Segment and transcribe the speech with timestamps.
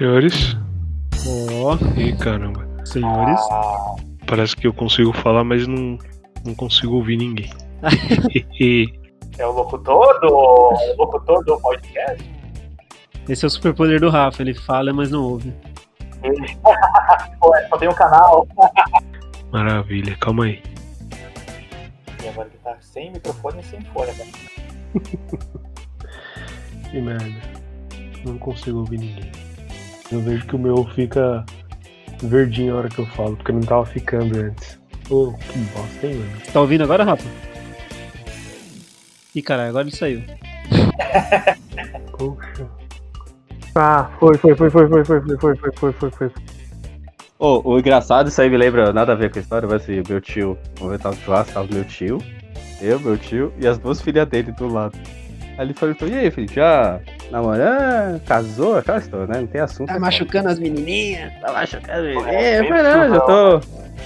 [0.00, 0.56] Senhores.
[1.26, 1.74] Ó.
[1.74, 2.00] Oh.
[2.00, 2.66] Ih, caramba.
[2.86, 3.38] Senhores.
[4.26, 5.98] Parece que eu consigo falar, mas não,
[6.42, 7.50] não consigo ouvir ninguém.
[9.38, 12.30] é o locutor do, o locutor do podcast?
[13.28, 15.52] Esse é o superpoder do Rafa, ele fala, mas não ouve.
[17.38, 18.48] Pô, é, só tem um canal.
[19.52, 20.62] Maravilha, calma aí.
[22.24, 24.26] E agora ele tá sem microfone e sem fone, né?
[26.90, 27.42] Que merda.
[28.24, 29.49] Não consigo ouvir ninguém.
[30.10, 31.44] Eu vejo que o meu fica
[32.22, 34.78] verdinho a hora que eu falo, porque não tava ficando antes.
[35.08, 36.30] Ô, que bosta, hein, mano?
[36.52, 37.28] Tá ouvindo agora, Rafa?
[39.34, 40.22] Ih, caralho, agora ele saiu.
[42.18, 42.66] Poxa.
[43.74, 46.30] Ah, foi, foi, foi, foi, foi, foi, foi, foi, foi, foi, foi, foi.
[47.38, 50.02] Ô, o engraçado, isso aí me lembra nada a ver com a história, mas assim,
[50.06, 52.18] meu tio, vamos ver, tava no churrasco, tava meu tio,
[52.82, 54.98] eu, meu tio e as duas filhas dele do lado.
[55.58, 56.98] Aí ele perguntou, e aí, filho, já
[57.30, 59.40] namorando, casou, aquela história, né?
[59.40, 59.88] Não tem assunto.
[59.88, 61.32] Tá é machucando as menininhas.
[61.40, 62.30] Tá machucando É, ele.
[62.30, 63.60] É, eu falei, não, já tô.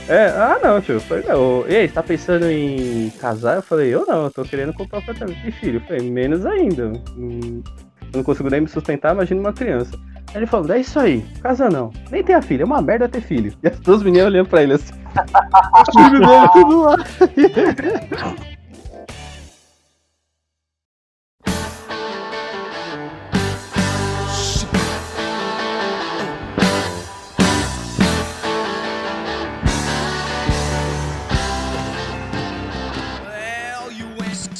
[0.08, 0.94] É, ah não, tio.
[0.94, 1.64] Eu falei, não.
[1.68, 3.56] E aí, você tá pensando em casar?
[3.56, 5.38] Eu falei, eu não, eu tô querendo comprar um apartamento.
[5.46, 6.92] E filho, eu falei, menos ainda.
[7.16, 7.62] Hum,
[8.12, 9.96] Eu não consigo nem me sustentar, imagina uma criança.
[10.30, 11.92] Aí ele falou, é isso aí, casa não.
[12.10, 13.52] Nem tem a filha, é uma merda ter filho.
[13.62, 14.92] E as duas meninas olhando pra ele assim.
[15.14, 16.96] o filho dele tudo lá.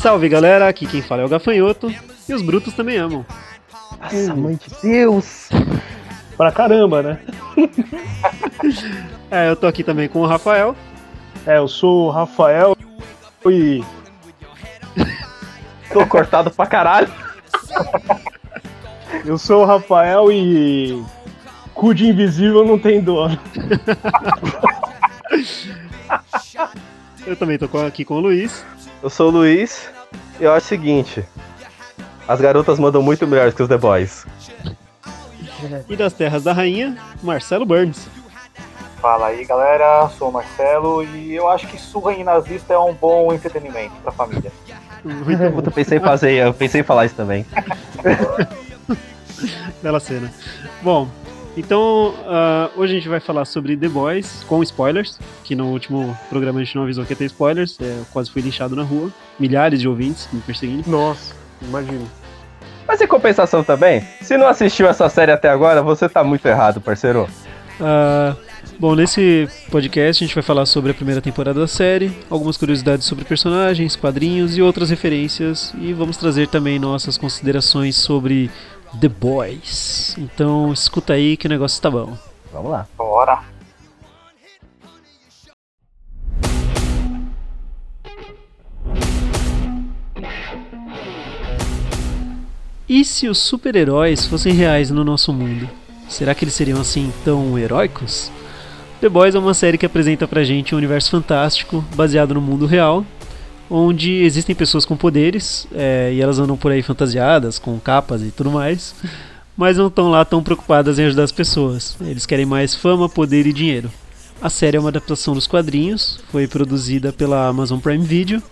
[0.05, 1.91] Salve galera, aqui quem fala é o Gafanhoto.
[2.29, 3.25] E os brutos também amam.
[3.99, 5.49] Nossa, mãe de Deus.
[6.37, 7.19] Pra caramba, né?
[9.31, 10.77] É, eu tô aqui também com o Rafael.
[11.47, 12.77] É, eu sou o Rafael
[13.47, 13.83] e.
[15.91, 17.11] Tô cortado pra caralho.
[19.25, 21.03] Eu sou o Rafael e.
[21.73, 23.39] Cu de invisível não tem dono.
[27.27, 28.65] Eu também tô aqui com o Luiz.
[29.03, 29.94] Eu sou o Luiz
[30.47, 31.25] eu acho o seguinte.
[32.27, 34.27] As garotas mandam muito melhor que os The Boys.
[35.89, 38.07] E das Terras da Rainha, Marcelo Burns.
[39.01, 40.11] Fala aí, galera.
[40.11, 44.13] Sou o Marcelo e eu acho que surra em nazista é um bom entretenimento pra
[44.13, 44.53] família.
[45.03, 47.47] Muito eu pensei em fazer, eu pensei em falar isso também.
[49.83, 50.31] Bela cena.
[50.83, 51.09] Bom,
[51.57, 56.17] então ah, hoje a gente vai falar sobre The Boys com spoilers, que no último
[56.29, 58.83] programa a gente não avisou que ia ter spoilers, é, eu quase fui linchado na
[58.83, 60.91] rua, milhares de ouvintes me perseguindo.
[60.91, 62.05] Nossa, imagina.
[62.87, 66.81] Mas em compensação também, se não assistiu essa série até agora, você tá muito errado,
[66.81, 67.29] parceiro.
[67.81, 68.37] Ah,
[68.79, 73.07] bom, nesse podcast a gente vai falar sobre a primeira temporada da série, algumas curiosidades
[73.07, 78.51] sobre personagens, quadrinhos e outras referências, e vamos trazer também nossas considerações sobre
[79.01, 80.17] The Boys.
[80.19, 82.17] Então escuta aí que o negócio tá bom.
[82.53, 82.87] Vamos lá.
[82.97, 83.43] Bora.
[92.89, 95.69] E se os super-heróis fossem reais no nosso mundo?
[96.09, 98.31] Será que eles seriam assim tão heróicos?
[99.01, 102.67] The Boys é uma série que apresenta pra gente um universo fantástico, baseado no mundo
[102.67, 103.05] real,
[103.71, 108.31] onde existem pessoas com poderes, é, e elas andam por aí fantasiadas, com capas e
[108.31, 108.95] tudo mais,
[109.57, 111.97] mas não estão lá tão preocupadas em ajudar as pessoas.
[112.01, 113.91] Eles querem mais fama, poder e dinheiro.
[114.43, 118.43] A série é uma adaptação dos quadrinhos, foi produzida pela Amazon Prime Video,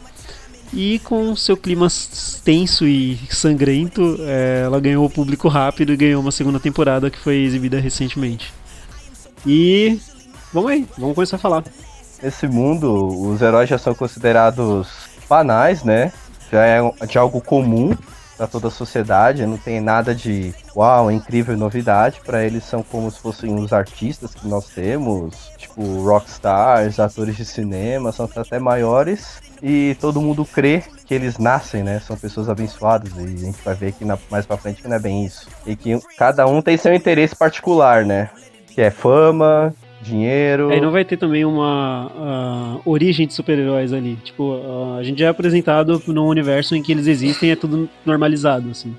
[0.72, 1.86] e com seu clima
[2.44, 7.18] tenso e sangrento, é, ela ganhou o público rápido e ganhou uma segunda temporada que
[7.18, 8.52] foi exibida recentemente.
[9.46, 9.98] E
[10.52, 11.64] vamos aí, vamos começar a falar.
[12.22, 14.88] Nesse mundo, os heróis já são considerados
[15.28, 16.12] banais, né?
[16.50, 17.96] Já é de algo comum
[18.36, 22.20] para toda a sociedade, não tem nada de uau, incrível novidade.
[22.24, 27.44] Para eles são como se fossem os artistas que nós temos, tipo rockstars, atores de
[27.44, 32.00] cinema, são até maiores e todo mundo crê que eles nascem, né?
[32.06, 34.96] São pessoas abençoadas e a gente vai ver que na- mais pra frente que não
[34.96, 35.48] é bem isso.
[35.66, 38.30] E que cada um tem seu interesse particular, né?
[38.68, 40.70] Que é fama, dinheiro.
[40.70, 44.16] Aí não vai ter também uma ah, origem de super-heróis ali.
[44.16, 47.88] Tipo, ah, a gente já é apresentado num universo em que eles existem, é tudo
[48.04, 48.94] normalizado, assim.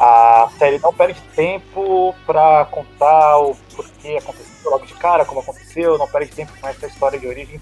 [0.00, 5.98] A série não perde tempo pra contar o porquê aconteceu logo de cara, como aconteceu,
[5.98, 7.60] não perde tempo com essa história de origem,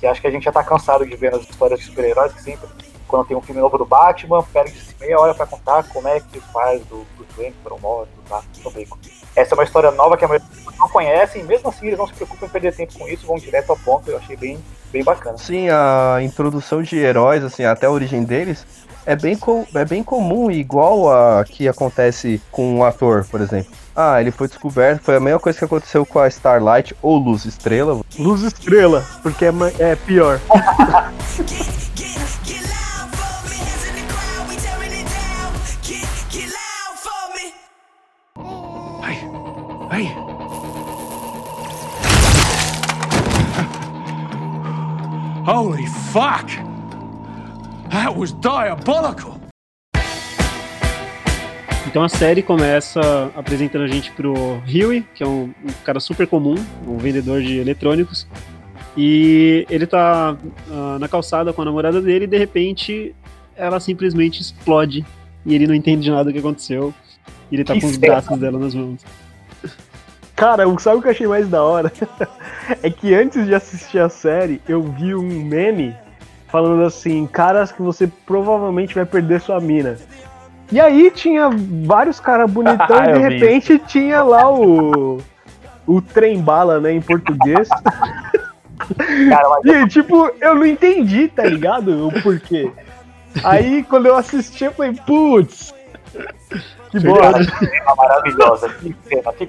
[0.00, 2.42] que acho que a gente já tá cansado de ver nas histórias de super-heróis, que
[2.42, 2.68] sempre,
[3.06, 6.38] quando tem um filme novo do Batman, perde-se meia hora pra contar como é que
[6.38, 8.98] os pais do Bruce Wayne foram mortos lá no beco.
[9.38, 11.86] Essa é uma história nova que a maioria das pessoas não conhecem, e mesmo assim
[11.86, 14.36] eles não se preocupam em perder tempo com isso, vão direto ao ponto, eu achei
[14.36, 14.58] bem
[14.92, 15.36] bem bacana.
[15.38, 18.66] Sim, a introdução de heróis, assim, até a origem deles,
[19.04, 23.70] é bem, co- é bem comum, igual a que acontece com um ator, por exemplo.
[23.94, 27.44] Ah, ele foi descoberto, foi a mesma coisa que aconteceu com a Starlight ou Luz
[27.44, 28.00] Estrela.
[28.18, 30.40] Luz estrela, porque é, é pior.
[39.98, 40.14] Hey.
[45.44, 46.46] Holy fuck!
[47.90, 49.40] That was diabolical!
[51.88, 53.00] Então a série começa
[53.34, 54.34] apresentando a gente pro
[54.68, 56.54] Huey, que é um, um cara super comum,
[56.86, 58.24] um vendedor de eletrônicos.
[58.96, 60.36] E ele tá
[60.70, 63.16] ah, na calçada com a namorada dele e de repente
[63.56, 65.04] ela simplesmente explode.
[65.44, 66.94] E ele não entende nada do que aconteceu.
[67.50, 69.02] E ele tá Que com os braços dela nas mãos.
[70.38, 71.92] Cara, sabe o que eu achei mais da hora?
[72.80, 75.96] é que antes de assistir a série, eu vi um meme
[76.46, 79.98] falando assim, caras que você provavelmente vai perder sua mina.
[80.70, 81.50] E aí tinha
[81.84, 85.18] vários caras bonitão e de Eu vi repente tinha lá o.
[85.84, 87.68] O trem bala, né, em português.
[89.28, 92.06] Cara, mas E tipo, eu não entendi, tá ligado?
[92.06, 92.70] O porquê.
[93.42, 95.74] Aí quando eu assisti, eu falei, putz,
[96.90, 97.42] que bosta.
[97.42, 98.68] cena maravilhosa.
[98.68, 99.48] Que cena, que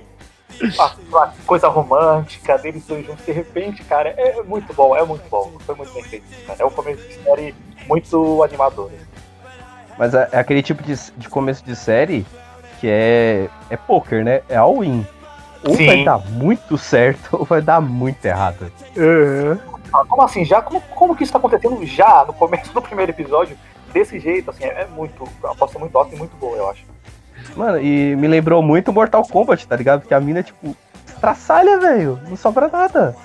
[0.61, 3.25] uma, uma coisa romântica deles dois juntos.
[3.25, 5.51] De repente, cara, é muito bom, é muito bom.
[5.65, 6.61] Foi muito bem feito, cara.
[6.61, 7.55] É um começo de série
[7.87, 8.91] muito animador.
[9.97, 12.25] Mas é, é aquele tipo de, de começo de série
[12.79, 14.41] que é, é poker, né?
[14.47, 15.05] É all-in.
[15.65, 15.85] Ou Sim.
[15.85, 18.71] vai dar muito certo ou vai dar muito errado.
[18.97, 19.59] Aham.
[19.91, 20.45] Ah, Como assim?
[20.45, 20.61] Já?
[20.61, 23.57] Como, como que isso tá acontecendo já no começo do primeiro episódio?
[23.91, 25.27] Desse jeito, assim, é, é muito.
[25.43, 26.85] A aposta é muito alta e muito boa, eu acho.
[27.55, 30.01] Mano, e me lembrou muito Mortal Kombat, tá ligado?
[30.01, 30.75] Porque a mina, tipo,
[31.07, 32.19] estraçalha, velho.
[32.29, 33.15] Não sobra nada.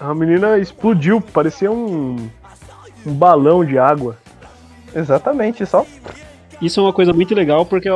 [0.00, 2.16] A, a menina explodiu, parecia um,
[3.06, 4.16] um balão de água.
[4.94, 5.86] Exatamente, só.
[6.60, 7.88] Isso é uma coisa muito legal porque,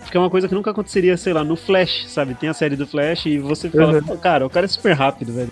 [0.00, 2.34] porque é uma coisa que nunca aconteceria, sei lá, no Flash, sabe?
[2.34, 4.02] Tem a série do Flash e você fala, Uhum.
[4.02, 5.50] "Pô, cara, o cara é super rápido, velho.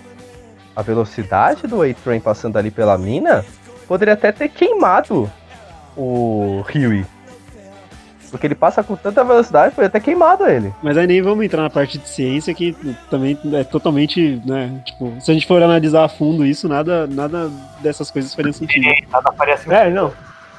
[0.76, 3.44] A velocidade do A-Train passando ali pela mina
[3.88, 5.30] poderia até ter queimado
[5.96, 7.04] o Huey.
[8.32, 10.72] Porque ele passa com tanta velocidade, poderia ter queimado ele.
[10.82, 12.74] Mas aí nem vamos entrar na parte de ciência que
[13.10, 14.80] também é totalmente, né?
[14.86, 17.50] Tipo, se a gente for analisar a fundo isso, nada, nada
[17.80, 18.86] dessas coisas faria sentido.
[19.10, 20.10] Nada parece É, não.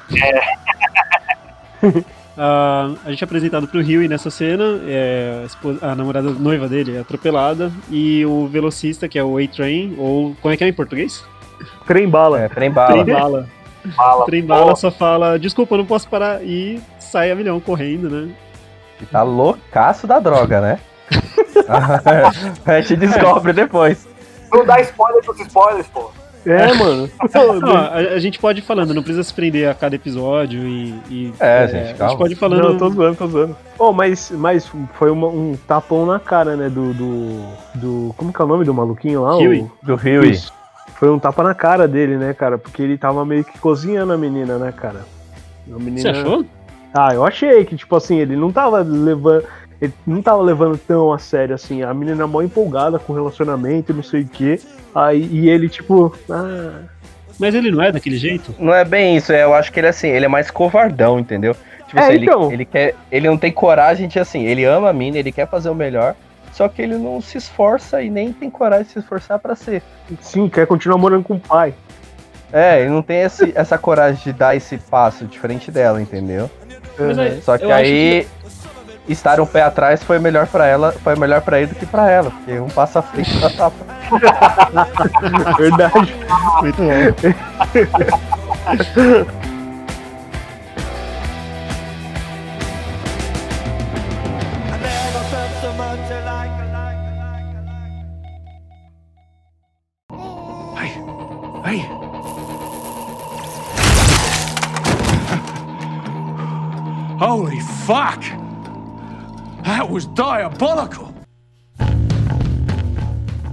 [2.36, 5.46] Ah, a gente é apresentado pro Huey nessa cena, é,
[5.80, 10.52] a, namorada noiva dele é atropelada, e o velocista, que é o A-Train, ou como
[10.52, 11.24] é que é em português?
[11.86, 12.40] Trem bala.
[12.40, 13.04] É, trem bala.
[13.04, 13.48] Trem bala.
[13.96, 14.26] mala.
[14.26, 16.80] Trem bala só fala, desculpa, eu não posso parar, e
[17.14, 18.32] sai a milhão correndo, né?
[19.00, 20.78] E tá loucaço da droga, né?
[22.66, 24.06] a gente descobre depois.
[24.52, 26.10] Não dá spoiler pros spoilers, pô.
[26.44, 27.08] É, mano.
[27.60, 30.90] Não, a, a gente pode ir falando, não precisa se prender a cada episódio e.
[31.08, 32.10] e, É, gente, A calma.
[32.10, 32.62] gente pode ir falando.
[32.68, 33.56] Não, tô zoando, tô zoando.
[33.78, 36.68] Oh, mas, mas foi uma- um tapão na cara, né?
[36.68, 37.44] Do, do.
[37.76, 39.36] do- Como que é o nome do maluquinho lá?
[39.36, 39.60] Huey.
[39.62, 40.32] O- Do Huey.
[40.32, 40.52] Isso.
[40.96, 42.58] Foi um tapa na cara dele, né, cara?
[42.58, 45.00] Porque ele tava meio que cozinhando a menina, né, cara?
[45.74, 46.00] A menina...
[46.02, 46.44] Você achou?
[46.94, 49.44] Ah, eu achei que, tipo assim, ele não tava levando.
[49.82, 51.82] Ele não tava levando tão a sério assim.
[51.82, 54.60] A menina mó empolgada com o relacionamento e não sei o quê.
[54.94, 56.16] Aí, e ele, tipo.
[56.30, 56.82] Ah,
[57.38, 58.54] Mas ele não é daquele jeito?
[58.58, 61.18] Não é bem isso, é, eu acho que ele é assim, ele é mais covardão,
[61.18, 61.54] entendeu?
[61.88, 62.52] Tipo É, assim, ele, então.
[62.52, 62.94] ele quer.
[63.10, 66.14] Ele não tem coragem de assim, ele ama a mina, ele quer fazer o melhor,
[66.52, 69.82] só que ele não se esforça e nem tem coragem de se esforçar pra ser.
[70.20, 71.74] sim, quer continuar morando com o pai.
[72.52, 76.48] É, ele não tem esse- essa coragem de dar esse passo diferente dela, entendeu?
[76.98, 78.26] Mas aí- Só que aí
[79.08, 82.10] estar um pé atrás foi melhor pra ela, foi melhor para ele do que pra
[82.10, 83.72] ela, porque um passa à frente e tapa.
[85.58, 86.14] Verdade.
[86.62, 86.94] Muito bom.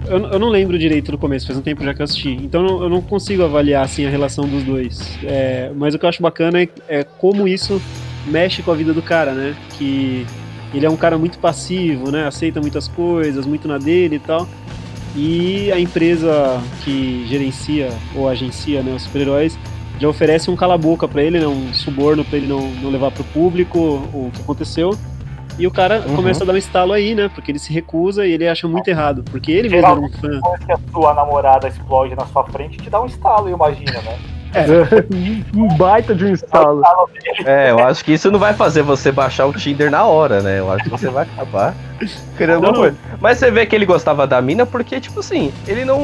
[0.08, 2.32] Eu, eu não lembro direito do começo, faz um tempo já que eu assisti.
[2.42, 5.18] Então eu não- consigo avaliar assim, a relação dos dois.
[5.24, 7.82] É, mas o que eu acho bacana é, é como isso
[8.28, 9.56] mexe com a vida do cara, né?
[9.78, 10.26] Que
[10.74, 12.28] ele é um cara muito passivo, né?
[12.28, 14.48] Aceita muitas coisas, muito na dele e tal.
[15.16, 19.58] E a empresa que gerencia ou agencia né, os super-heróis
[20.00, 23.24] já oferece um cala-boca pra ele, né, um suborno pra ele não, não levar pro
[23.26, 23.78] público
[24.14, 24.98] o que aconteceu.
[25.60, 26.16] E o cara Uhum.
[26.16, 27.30] começa a dar um estalo aí, né?
[27.34, 29.24] Porque ele se recusa e ele acha muito errado.
[29.30, 30.30] Porque ele mesmo era um fã.
[30.30, 34.18] Depois que a sua namorada explode na sua frente, te dá um estalo, imagina, né?
[35.56, 36.82] um baita de um estalo.
[37.46, 40.60] É, eu acho que isso não vai fazer você baixar o Tinder na hora, né?
[40.60, 41.74] Eu acho que você vai acabar
[42.38, 42.80] querendo Não, alguma não.
[42.82, 42.98] coisa.
[43.22, 45.98] Mas você vê que ele gostava da mina porque, tipo assim, ele não.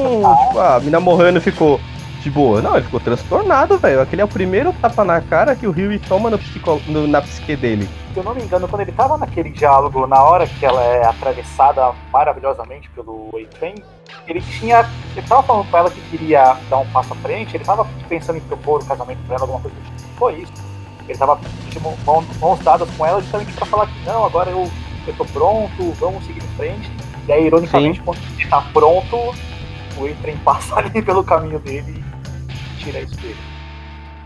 [0.48, 1.80] Tipo, a mina morrendo ficou
[2.22, 2.62] de boa.
[2.62, 4.00] Não, ele ficou transtornado, velho.
[4.02, 7.22] Aquele é o primeiro tapa na cara que o Rio toma no psico, no- na
[7.22, 7.90] psique dele.
[8.18, 11.06] Se eu não me engano, quando ele tava naquele diálogo, na hora que ela é
[11.06, 13.76] atravessada maravilhosamente pelo A-Train,
[14.28, 14.90] ele tinha.
[15.16, 18.38] Ele tava falando pra ela que queria dar um passo à frente, ele tava pensando
[18.38, 20.10] em propor o casamento pra ela, alguma coisa do tipo.
[20.18, 20.52] Foi isso.
[21.08, 24.50] Ele tava de mão- mão- mãos dadas com ela justamente pra falar que não, agora
[24.50, 24.68] eu,
[25.06, 26.92] eu tô pronto, vamos seguir em frente.
[27.28, 29.16] E aí, ironicamente, quando ele tá pronto,
[29.96, 32.04] o A-Train passa ali pelo caminho dele
[32.50, 33.38] e tira isso dele.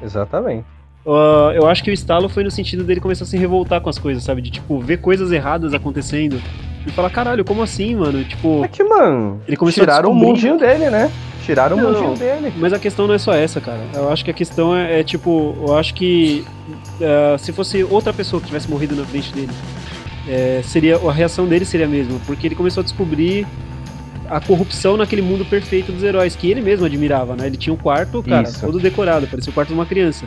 [0.02, 0.66] Exatamente.
[1.06, 3.90] Ah, eu acho que o estalo foi no sentido dele começar a se revoltar com
[3.90, 4.42] as coisas, sabe?
[4.42, 6.42] De, tipo, ver coisas erradas acontecendo
[6.86, 8.24] e falar, caralho, como assim, mano?
[8.24, 11.12] Tipo, É que, mano, Ele começou a tiraram o descobrir- mundinho dele, né?
[11.44, 11.90] Tiraram Não.
[11.90, 12.54] o mundinho dele.
[12.58, 13.80] Mas a questão não é só essa, cara.
[13.94, 16.46] Eu acho que a questão é, é, tipo, eu acho que
[17.02, 19.50] ah, se fosse outra pessoa que tivesse morrido na frente dele,
[20.30, 23.48] é, seria a reação dele seria a mesma, porque ele começou a descobrir
[24.30, 27.48] a corrupção naquele mundo perfeito dos heróis que ele mesmo admirava, né?
[27.48, 28.62] Ele tinha um quarto, cara, Isso.
[28.62, 30.26] todo decorado, parecia o quarto de uma criança.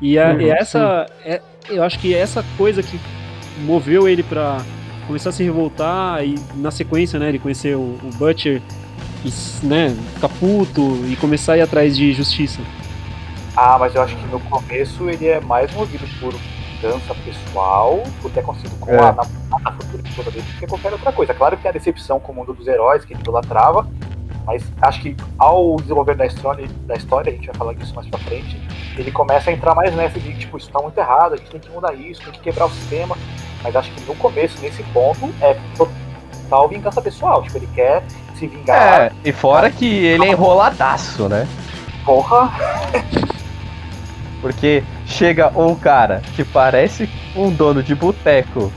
[0.00, 2.98] E, a- Uhum, e essa, é- eu acho que essa coisa que
[3.60, 4.58] moveu ele pra
[5.06, 8.60] começar a se revoltar e na sequência, né, ele conhecer o, o Butcher
[9.24, 12.60] e, né, ficar puto e começar a ir atrás de justiça.
[13.56, 16.32] Ah, mas eu acho que no começo ele é mais movido por
[16.80, 18.98] dança pessoal, por ter acontecido com É.
[18.98, 21.34] a namorada futura esposa dele, do que qualquer outra coisa.
[21.34, 23.88] Claro que tem a decepção com o mundo dos heróis, que ele idolatrava,
[24.48, 28.08] mas acho que ao desenvolver da história, da história, a gente vai falar disso mais
[28.08, 28.58] pra frente,
[28.96, 31.60] ele começa a entrar mais nessa de, tipo, isso tá muito errado, a gente tem
[31.60, 33.14] que mudar isso, tem que quebrar o sistema,
[33.62, 38.02] mas acho que no começo, nesse ponto, é total vingança pessoal, tipo, ele quer
[38.36, 41.46] se vingar, É, e fora que ele é enroladaço, né?
[42.06, 42.50] porra,
[44.40, 48.72] Porque chega um cara que parece um dono de boteco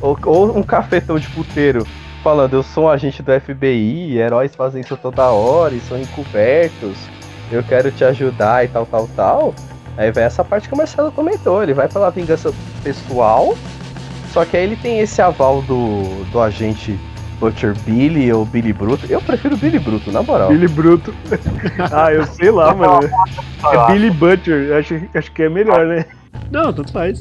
[0.00, 1.84] ou, ou um cafetão de puteiro
[2.24, 6.96] falando: Eu sou um agente do FBI, heróis fazem isso toda hora e são encobertos,
[7.52, 9.54] eu quero te ajudar e tal, tal, tal.
[9.96, 12.52] Aí vem essa parte que o Marcelo comentou: ele vai pela vingança
[12.82, 13.54] pessoal,
[14.32, 16.98] só que aí ele tem esse aval do, do agente
[17.38, 19.06] Butcher Billy ou Billy Bruto.
[19.08, 20.48] Eu prefiro Billy Bruto, na moral.
[20.48, 21.14] Billy Bruto.
[21.92, 23.00] ah, eu sei lá, mano.
[23.64, 23.92] É.
[23.92, 24.74] Billy Butcher.
[24.76, 26.06] Acho, acho que é melhor, né?
[26.50, 27.20] Não, tanto faz.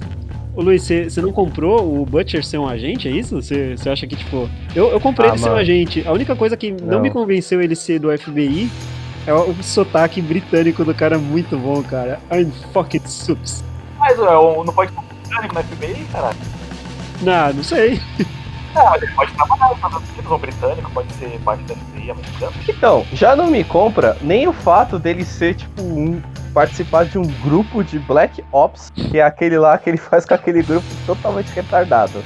[0.55, 3.41] Ô Luiz, você não comprou o Butcher ser um agente, é isso?
[3.41, 4.47] Você você acha que, tipo.
[4.75, 5.61] Eu, eu comprei Ah, ele ser um mano.
[5.61, 6.03] agente.
[6.07, 7.01] A única coisa que não, Não.
[7.01, 8.69] me convenceu ele ser do FBI
[9.25, 12.19] é o, sotaque britânico do cara muito bom, cara.
[12.31, 13.63] I'm fucking soups.
[13.97, 16.37] Mas é, o- não pode estar britânico no FBI, caralho.
[17.21, 17.99] Não, não sei.
[18.75, 19.73] Não, mas ele pode trabalhar
[20.39, 22.51] britânico, pode ser parte da FBI americana.
[22.67, 26.21] Então, já não me compra nem o fato dele ser, tipo, um.
[26.53, 30.33] Participar de um grupo de Black Ops, que é aquele lá que ele faz com
[30.33, 32.23] aquele grupo totalmente retardado.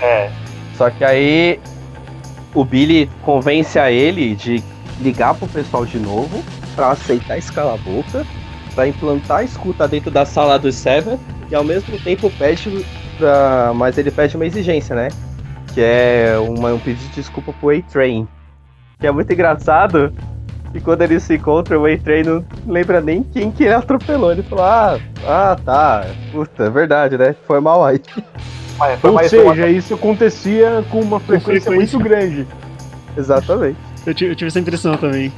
[0.00, 0.30] É,
[0.76, 1.60] Só que aí
[2.54, 4.62] o Billy convence a ele de
[5.00, 6.42] ligar pro pessoal de novo
[6.74, 8.26] pra aceitar esse cala-boca,
[8.74, 11.18] pra implantar a escuta dentro da sala do Seven
[11.50, 12.84] e ao mesmo tempo pede
[13.18, 13.72] pra.
[13.74, 15.08] Mas ele pede uma exigência, né?
[15.72, 18.26] Que é uma, um pedido de desculpa pro A-Train.
[18.98, 20.12] Que é muito engraçado.
[20.74, 24.32] E quando eles se encontram, o A-Train não lembra nem quem que ele atropelou.
[24.32, 26.06] Ele falou, ah, ah, tá.
[26.32, 27.34] Puta, é verdade, né?
[27.46, 28.00] Foi mal aí.
[28.78, 31.98] mas foi Ou mais seja, uma- isso acontecia com uma frequência, frequência.
[31.98, 32.46] muito grande.
[33.16, 33.78] Exatamente.
[34.04, 35.32] Eu tive, eu tive essa impressão também.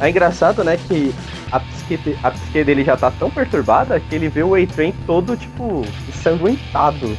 [0.00, 1.12] É engraçado, né, que
[1.52, 5.36] a psique, a psique dele já tá tão perturbada que ele vê o A-Train todo,
[5.36, 7.16] tipo, ensanguentado.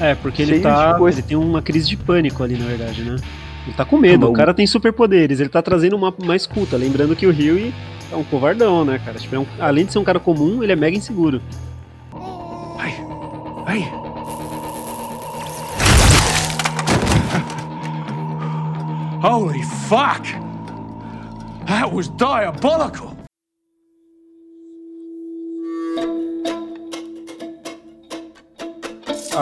[0.00, 0.96] É, porque ele tá.
[1.00, 3.16] Ele tem uma crise de pânico ali, na verdade, né?
[3.66, 4.26] Ele tá com medo.
[4.26, 4.30] Não.
[4.30, 5.38] O cara tem superpoderes.
[5.40, 6.76] Ele tá trazendo uma, uma escuta.
[6.76, 7.72] Lembrando que o Huey
[8.10, 9.18] é um covardão, né, cara?
[9.18, 11.40] Tipo, é um- além de ser um cara comum, ele é mega inseguro.
[12.78, 12.94] Hey,
[13.68, 13.86] hey.
[19.22, 20.24] Holy fuck!
[21.66, 23.11] That was diabolical!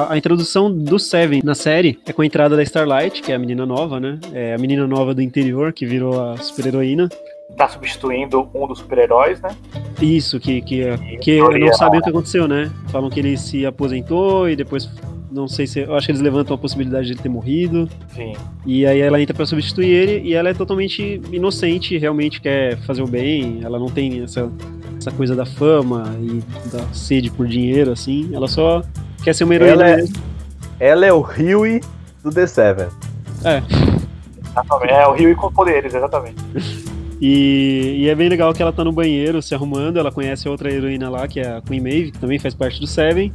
[0.01, 3.35] A, a introdução do Seven na série é com a entrada da Starlight, que é
[3.35, 4.19] a menina nova, né?
[4.33, 7.09] É a menina nova do interior que virou a super-heroína.
[7.57, 9.55] tá substituindo um dos super-heróis, né?
[10.01, 12.71] Isso, que, que, E que não sabem o que aconteceu, né?
[12.89, 14.89] Falam que ele se aposentou e depois.
[15.31, 15.81] Não sei se.
[15.81, 17.89] Eu acho que eles levantam a possibilidade de ele ter morrido.
[18.15, 18.33] Sim.
[18.65, 23.03] E aí ela entra pra substituir ele e ela é totalmente inocente, realmente quer fazer
[23.03, 23.61] o bem.
[23.63, 24.51] Ela não tem essa,
[24.99, 28.31] essa coisa da fama e da sede por dinheiro, assim.
[28.35, 28.83] Ela só
[29.23, 30.05] quer ser uma heroína Ela é-
[30.79, 31.81] ela é o Huey
[32.23, 32.89] do The Seven.
[33.45, 33.63] É.
[34.51, 34.93] Exatamente.
[34.93, 36.37] É o Rio com poderes, exatamente.
[37.23, 40.73] E, e é bem legal que ela tá no banheiro se arrumando, ela conhece outra
[40.73, 43.31] heroína lá, que é a Queen Maeve, que também faz parte do Seven.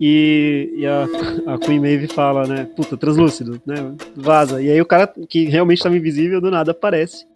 [0.00, 1.04] E, e a,
[1.52, 4.62] a Queen Maeve fala, né, puta, translúcido, né, vaza.
[4.62, 7.26] E aí o cara que realmente tava invisível, do nada aparece,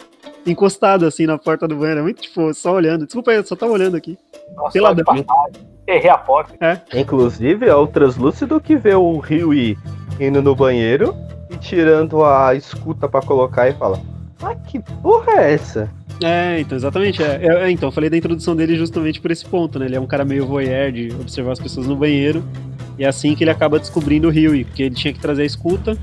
[0.46, 3.04] encostado assim na porta do banheiro, é muito tipo, só olhando.
[3.04, 4.16] Desculpa aí, eu só tava olhando aqui.
[4.58, 5.04] Nossa, Peladão.
[5.86, 6.82] Errei a porta.
[6.94, 9.78] Inclusive, é o translúcido que vê o Huey
[10.20, 11.14] indo no banheiro
[11.50, 13.98] e tirando a escuta pra colocar e fala:
[14.42, 15.90] Ah, que porra é essa?
[16.22, 17.22] É, então, exatamente.
[17.22, 19.86] É, É, é, então, eu falei da introdução dele justamente por esse ponto, né?
[19.86, 22.44] Ele é um cara meio voyeur de observar as pessoas no banheiro.
[22.98, 25.46] E é assim que ele acaba descobrindo o Huey, porque ele tinha que trazer a
[25.46, 25.96] escuta.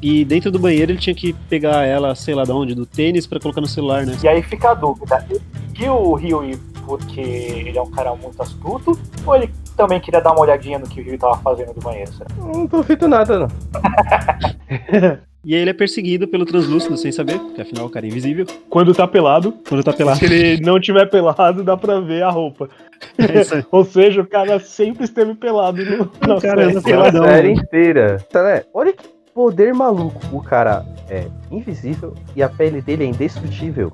[0.00, 3.26] E dentro do banheiro ele tinha que pegar ela, sei lá de onde, do tênis,
[3.26, 4.16] pra colocar no celular, né?
[4.22, 5.26] E aí fica a dúvida.
[5.66, 6.44] Seguiu o Rio
[6.88, 10.88] porque ele é um cara muito astuto, ou ele também queria dar uma olhadinha no
[10.88, 12.28] que o Rio tava fazendo do banheiro, será?
[12.38, 13.48] Não duvido nada, não.
[15.44, 18.44] E aí ele é perseguido pelo translúcido sem saber, porque afinal o cara é invisível.
[18.68, 20.18] Quando tá pelado, Quando tá pelado.
[20.18, 22.68] se ele não tiver pelado, dá pra ver a roupa.
[23.16, 23.64] É isso aí.
[23.70, 26.70] Ou seja, o cara sempre esteve pelado no, na cara série.
[26.70, 27.24] anda A peladão.
[27.24, 28.16] série inteira.
[28.34, 28.62] Né?
[28.74, 30.20] Olha que poder maluco.
[30.32, 33.92] O cara é invisível e a pele dele é indestrutível.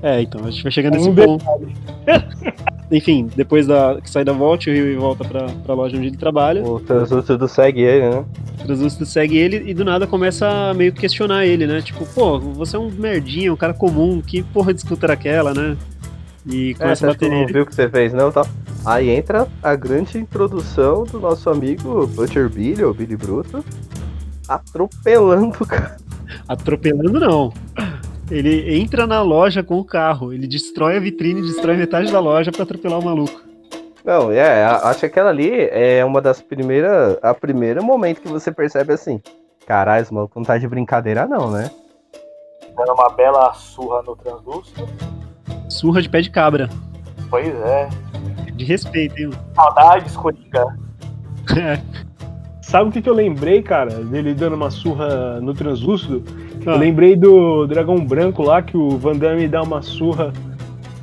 [0.00, 1.44] É, então, a gente vai chegando nesse Um ponto.
[2.92, 6.16] Enfim, depois da, que sai da volta, o Rio volta pra, pra loja onde ele
[6.16, 6.62] trabalha.
[6.62, 8.24] O translúcido segue ele, né?
[8.60, 11.82] O translúcido segue ele e do nada começa a meio que questionar ele, né?
[11.82, 15.52] Tipo, pô, você é um merdinha, um cara comum, que porra de escuta era aquela,
[15.52, 15.76] né?
[16.46, 17.52] E É, começa você a bater não nele.
[17.52, 18.30] viu o que você fez, não?
[18.30, 18.46] Tá.
[18.84, 23.64] Aí entra a grande introdução do nosso amigo Butcher Billy, ou Billy Bruto,
[24.48, 25.96] atropelando o cara.
[26.48, 27.52] Atropelando, não.
[28.30, 32.50] Ele entra na loja com o carro, ele destrói a vitrine, destrói metade da loja
[32.50, 33.42] pra atropelar o maluco.
[34.04, 37.16] Não, é, a- acho que aquela ali é uma das primeiras.
[37.22, 39.20] A primeiro momento que você percebe assim.
[39.66, 41.70] Caralho, esse maluco não tá de brincadeira, não, né?
[42.76, 44.86] Dando uma bela surra no translúcido.
[45.70, 46.68] Surra de pé de cabra.
[47.30, 47.88] Pois é.
[48.54, 49.30] De respeito, hein?
[49.54, 50.66] Saudades, Coringa.
[51.56, 51.80] É.
[52.74, 56.24] Sabe o que, que eu lembrei, cara, dele dando uma surra no translúcido?
[56.66, 56.72] Ah.
[56.72, 60.32] Eu lembrei do Dragão Branco lá, que o Van Damme dá uma surra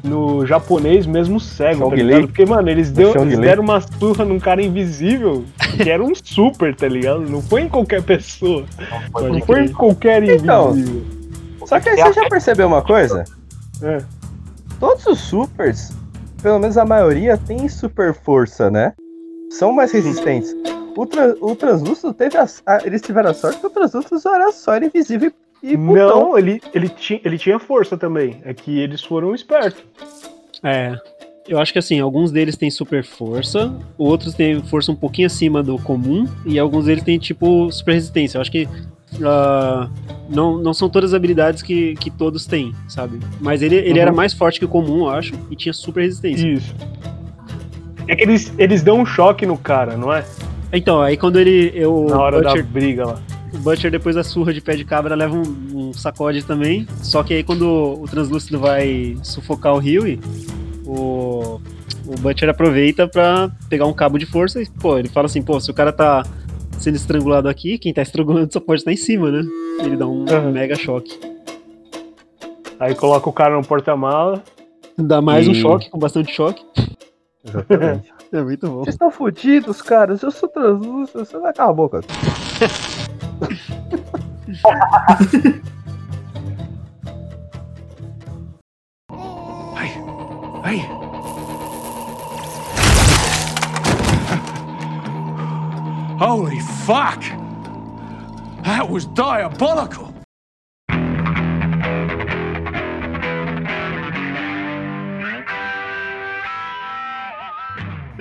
[0.03, 2.03] no japonês, mesmo cego, tá Li?
[2.03, 2.27] ligado?
[2.27, 5.45] Porque, mano, eles, No deu, eles deram uma surra num cara invisível,
[5.81, 7.21] que era um super, tá ligado?
[7.21, 8.65] Não foi em qualquer pessoa.
[8.67, 10.71] Foi Pode Não foi em qualquer Então.
[10.71, 11.03] invisível.
[11.65, 13.23] Só que aí você já percebeu uma coisa?
[13.81, 13.99] É.
[14.77, 15.93] Todos os supers,
[16.43, 18.91] pelo menos a maioria, tem super força, né?
[19.51, 20.53] São mais resistentes.
[20.95, 24.51] O, tra o translúcido teve a, a- Eles tiveram a sorte que o translúcido era
[24.51, 25.31] só era invisível
[25.63, 26.07] e botão.
[26.31, 28.41] Não, ele, ele, tinha, ele tinha força também.
[28.43, 29.83] É que eles foram espertos.
[30.63, 30.95] É.
[31.47, 35.63] Eu acho que assim, alguns deles têm super força, outros têm força um pouquinho acima
[35.63, 38.37] do comum, e alguns deles têm tipo super resistência.
[38.37, 38.67] Eu acho que
[39.23, 39.89] ah,
[40.29, 43.19] não, não são todas as habilidades que, que todos têm, sabe?
[43.39, 43.97] Mas ele, ele Uhum.
[43.97, 46.47] era mais forte que o comum, eu acho, e tinha super resistência.
[46.47, 46.75] Isso.
[48.07, 50.23] É que eles, eles dão um choque no cara, não é?
[50.73, 51.71] Então, aí quando ele.
[51.75, 53.19] Eu, Na hora o Butcher, da briga lá.
[53.53, 55.43] o Butcher, depois da surra de pé de cabra, leva um,
[55.89, 56.87] um sacode também.
[57.01, 57.67] Só que aí quando
[58.01, 60.19] o translúcido vai sufocar o Huey,
[60.85, 61.59] o,
[62.07, 65.59] o Butcher aproveita pra pegar um cabo de força e, pô, ele fala assim, pô,
[65.59, 66.23] se o cara tá
[66.79, 69.43] sendo estrangulado aqui, quem tá estrangulando só pode estar em cima, né?
[69.83, 70.51] Ele dá um Uhum.
[70.51, 71.19] mega choque.
[72.79, 74.41] Aí coloca o cara no porta-mala.
[74.97, 76.63] Dá mais um E- choque, com bastante choque.
[77.45, 78.11] Exatamente.
[78.33, 78.79] É muito bom.
[78.79, 80.21] Vocês estão fodidos, caras.
[80.21, 81.25] Eu sou translúcido.
[81.25, 82.01] Você vai calar a boca.
[89.77, 89.91] Hey,
[90.63, 90.81] hey.
[96.19, 97.19] Holy fuck!
[98.63, 100.10] That was diabolical!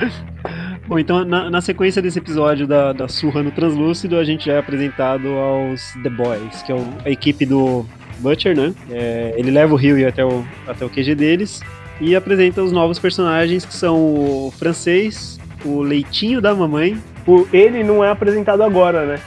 [0.86, 4.54] Bom, então na, na sequência desse episódio da, da surra no translúcido, a gente já
[4.54, 7.86] é apresentado aos The Boys, que é o- a equipe do
[8.18, 8.74] Butcher, né?
[8.90, 11.60] É, ele leva o Rio até o, até o QG deles
[12.00, 16.98] e apresenta os novos personagens que são o francês, o leitinho da mamãe.
[17.26, 19.20] O, ele não é apresentado agora, né?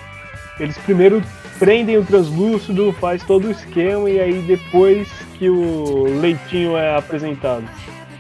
[0.60, 1.22] Eles primeiro
[1.60, 5.08] prendem o translúcido, faz todo o esquema e aí depois
[5.38, 7.64] que o leitinho é apresentado.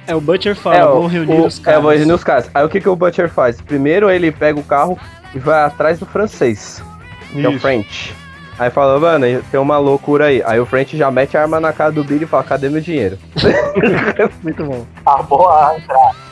[0.08, 1.82] É, o Butcher fala, o- vou reunir o- os É, caras.
[1.82, 2.50] vou reunir os caras.
[2.54, 3.62] Aí o que, que o Butcher faz?
[3.62, 4.98] Primeiro ele pega o carro
[5.34, 6.84] e vai atrás do francês,
[7.32, 7.62] que é o Isso.
[7.62, 8.14] French.
[8.60, 10.44] Aí fala, mano, tem uma loucura aí.
[10.46, 12.82] Aí o French já mete a arma na cara do Billy e fala, cadê meu
[12.82, 13.18] dinheiro?
[14.44, 14.86] Muito bom.
[15.06, 15.76] A boa.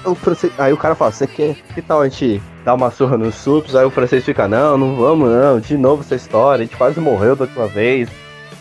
[0.06, 1.56] O francês- Aí o cara fala, você quer?
[1.74, 4.96] Que tal a gente dá uma surra nos supos, aí o francês fica, não, não
[4.96, 8.08] vamos não, de novo essa história, a gente quase morreu da última vez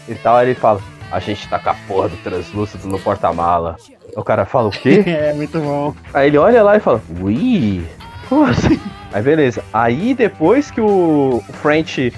[0.09, 0.37] e tal.
[0.37, 3.77] Aí ele fala, a gente tá com a porra do translúcido no porta-mala.
[4.17, 5.05] O cara fala, o quê?
[5.07, 5.95] É, muito bom.
[6.15, 7.85] Aí ele olha lá e fala, ui,
[8.29, 8.81] como assim?
[9.13, 9.63] Aí beleza.
[9.73, 12.13] Aí depois que o French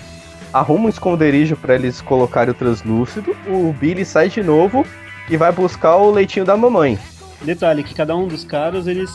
[0.52, 4.84] arruma um esconderijo pra eles colocarem o translúcido, o Billy sai de novo
[5.28, 6.98] e vai buscar o leitinho da mamãe.
[7.44, 9.10] Detalhe que cada um dos caras, eles,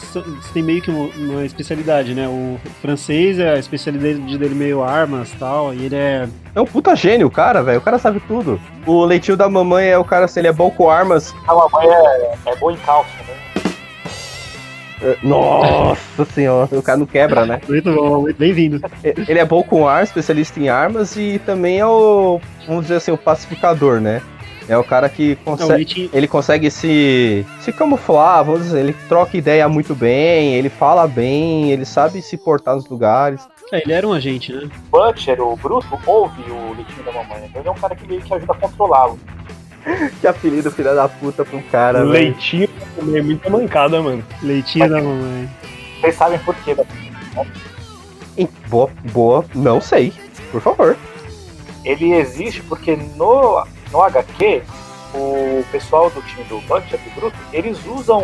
[0.54, 2.28] têm meio que uma, uma especialidade, né?
[2.28, 6.28] O francês, é a especialidade dele meio armas e tal, e ele é...
[6.54, 7.80] É um puta gênio, o cara, velho.
[7.80, 8.60] O cara sabe tudo.
[8.86, 11.34] O leitinho da mamãe é o cara, assim, ele é bom com armas.
[11.48, 13.38] A mamãe é, é boa em cálcio, né?
[15.02, 17.62] É, Nossa senhora, o cara não quebra, né?
[17.70, 18.82] Muito bom, bem-vindo.
[19.04, 23.12] Ele é bom com armas, especialista em armas e também é o, vamos dizer assim,
[23.12, 24.22] o pacificador, né?
[24.70, 26.10] É o cara que consegue.
[26.14, 31.72] Ele consegue se, se camuflar, vamos dizer, ele troca ideia muito bem, ele fala bem,
[31.72, 33.48] ele sabe se portar nos lugares.
[33.72, 34.70] é, ele era um agente, né?
[34.92, 37.46] Butcher, o Bruto, ouve o leitinho da mamãe.
[37.46, 39.18] Então ele é um cara que meio que ajuda a controlá-lo.
[40.20, 42.10] Que apelido filha da puta pro cara, velho.
[42.12, 42.68] Leitinho
[43.16, 44.22] é muita mancada, mano.
[44.44, 45.50] Leitinho da mamãe.
[46.02, 46.84] Vocês sabem por quê, né?
[48.38, 50.12] Em- Boa, boa, não sei.
[50.52, 50.98] Por favor.
[51.86, 54.64] Ele existe porque no, no HQ,
[55.14, 58.24] o pessoal do time do Butcher, do Bruto, eles usam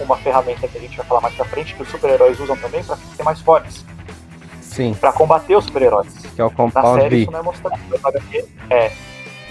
[0.00, 2.82] uma ferramenta que a gente vai falar mais pra frente, que os super-heróis usam também
[2.82, 3.84] pra ser mais fortes,
[4.60, 6.08] Sim, pra combater os super-heróis.
[6.34, 7.22] que é o Na Compound série B.
[7.22, 8.90] isso não é mostrado, no HQ é.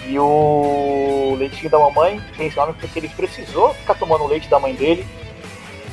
[0.08, 4.49] E o leitinho da mamãe tem esse nome porque ele precisou ficar tomando o leite
[4.49, 5.06] da mãe dele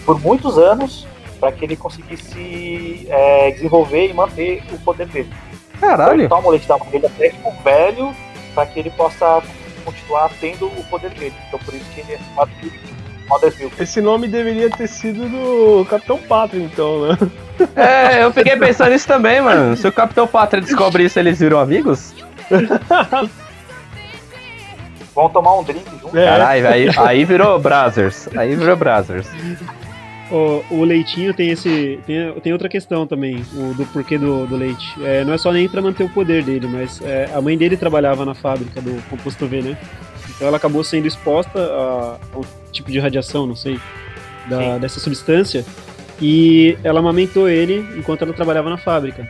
[0.06, 1.06] por muitos anos
[1.38, 5.30] para que ele conseguisse é, desenvolver e manter o poder dele.
[5.76, 6.28] Então ele Caralho.
[6.28, 8.16] toma o leite da mãe dele até tipo velho
[8.58, 9.40] para que ele possa
[9.84, 11.34] continuar tendo o poder dele.
[11.46, 12.98] Então por isso que ele é chamado de.
[13.78, 17.18] Esse nome deveria ter sido do Capitão Pátria, então, né?
[17.74, 19.76] É, eu fiquei pensando nisso também, mano.
[19.76, 22.14] Se o Capitão Pátria descobre isso, eles viram amigos?
[25.12, 26.16] Vão tomar um drink junto.
[26.16, 26.24] É.
[26.24, 28.28] Caralho, aí, aí virou Brazzers.
[28.36, 29.26] Aí virou Brazzers.
[30.30, 31.98] O, o leitinho tem esse.
[32.06, 34.94] Tem, tem outra questão também, o, do porquê do, do leite.
[35.02, 37.76] É, não é só nem pra manter o poder dele, mas é, a mãe dele
[37.76, 39.78] trabalhava na fábrica do composto V, né?
[40.36, 43.80] Então ela acabou sendo exposta a, a um tipo de radiação, não sei,
[44.48, 45.64] da- dessa substância.
[46.20, 49.26] E ela amamentou ele enquanto ela trabalhava na fábrica.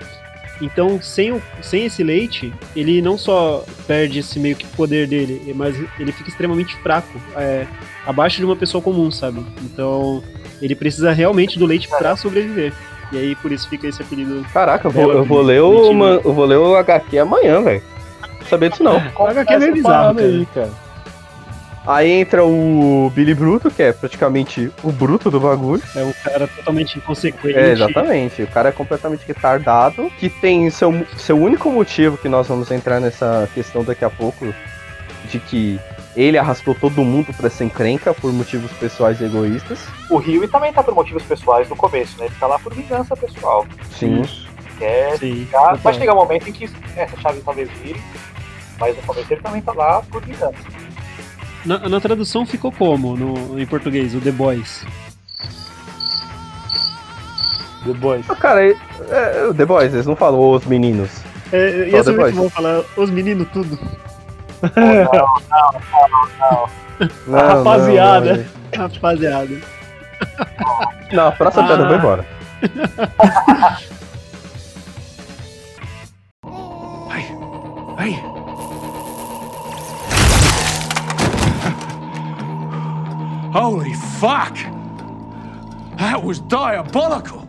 [0.61, 5.53] Então, sem, o, sem esse leite, ele não só perde esse meio que poder dele,
[5.55, 7.65] mas ele fica extremamente fraco, é,
[8.05, 9.45] abaixo de uma pessoa comum, sabe?
[9.63, 10.21] Então,
[10.61, 12.73] ele precisa realmente do leite pra sobreviver.
[13.13, 14.45] E aí, por isso fica esse apelido.
[14.53, 17.83] Caraca, eu vou, eu vou ler o, man- eu vou ler o HQ amanhã, velho.
[18.41, 19.01] Não sabia disso não.
[19.13, 20.27] Paga que é meio Essa bizarro, cara.
[20.29, 20.71] aí, cara.
[21.87, 25.83] Aí entra o Billy Bruto, que é praticamente o bruto do bagulho.
[25.97, 27.57] É um cara totalmente inconsequente.
[27.59, 28.43] É, exatamente.
[28.43, 33.01] O cara é completamente retardado, que tem seu, seu único motivo, que nós vamos entrar
[33.01, 34.53] nessa questão daqui a pouco,
[35.31, 35.81] de que
[36.21, 39.79] ele arrastou todo mundo pra essa encrenca por motivos pessoais e egoístas.
[40.11, 42.27] O Rio também tá por motivos pessoais no começo, né?
[42.27, 43.65] Ele tá lá por vingança pessoal.
[43.97, 44.25] Sim.
[44.79, 45.45] Quer Sim.
[45.47, 48.01] ficar- vai chegar um momento em que essa chave talvez vire,
[48.81, 50.59] mas no começo ele também tá lá por vingança.
[51.65, 54.85] Na, na tradução ficou como no, em português, o The Boys?
[57.85, 58.25] The Boys.
[58.29, 58.75] Ah, cara, é,
[59.11, 61.11] é, The Boys, eles não falam os meninos.
[61.53, 63.79] É, ia ser muito bom falar os meninos tudo.
[67.27, 68.47] Não, rapaziada.
[68.77, 69.61] Não, Rapaziada.
[70.37, 70.49] não,
[71.13, 71.99] não a próxima piada eu vou Ah.
[71.99, 72.27] embora.
[77.11, 77.25] Hey,
[77.99, 78.17] hey.
[83.53, 84.55] Holy fuck!
[85.97, 87.47] That was diabolical!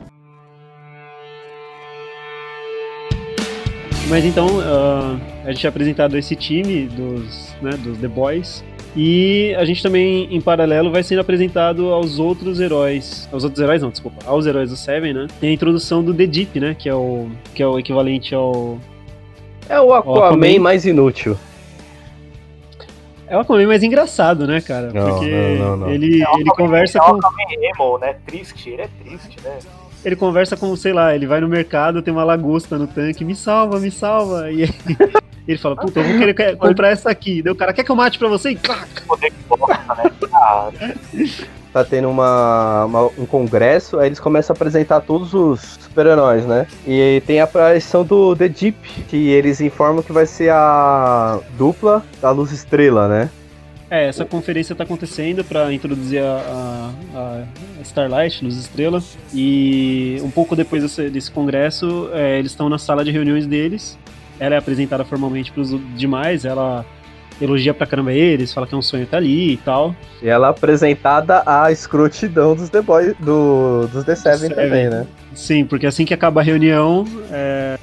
[4.07, 8.63] Mas então, ah, a gente é apresentado esse time dos, né, dos The Boys.
[8.95, 13.27] E a gente também, em paralelo, vai sendo apresentado aos outros heróis.
[13.31, 14.17] Aos outros heróis, não, desculpa.
[14.25, 15.27] Aos heróis do Seven, né?
[15.39, 16.75] Tem a introdução do The Deep, né?
[16.77, 18.79] Que é o, que é o equivalente ao.
[19.67, 20.59] É o Aquaman, Aquaman.
[20.59, 21.37] mais inútil.
[23.27, 24.91] É o Aquaman mais engraçado, né, cara?
[24.91, 25.89] Não, Porque não, não, não.
[25.91, 27.15] Ele, É o ele Aquaman- conversa é o com.
[27.17, 28.15] Aquaman emo, né?
[28.25, 29.57] Triste, ele é triste, né?
[30.03, 33.35] Ele conversa com, sei lá, ele vai no mercado, tem uma lagosta no tanque, me
[33.35, 34.49] salva, me salva.
[34.51, 34.69] E aí,
[35.51, 37.41] ele fala, puta, eu vou querer que- comprar essa aqui.
[37.41, 38.51] Daí o cara, quer que eu mate pra você?
[38.51, 38.87] E clac!
[41.71, 46.65] Tá tendo uma, uma- um congresso, aí eles começam a apresentar todos os super-heróis, né?
[46.87, 48.75] E tem a aparição do The Deep,
[49.07, 53.29] que eles informam que vai ser a dupla da Luz Estrela, né?
[53.91, 57.43] É, essa conferência tá acontecendo para introduzir a, a-
[57.79, 58.99] a Starlight, Luz Estrela,
[59.31, 63.95] e um pouco depois desse, desse congresso, é, eles estão na sala de reuniões deles.
[64.39, 66.85] Ela é apresentada formalmente pros demais, ela
[67.41, 69.95] elogia pra caramba eles, fala que é um sonho estar ali e tal.
[70.21, 74.55] E ela é apresentada à escrotidão dos The Boys, do, dos The Seven Seven.
[74.55, 75.07] também, né?
[75.33, 77.77] Sim, porque assim que acaba a reunião, é,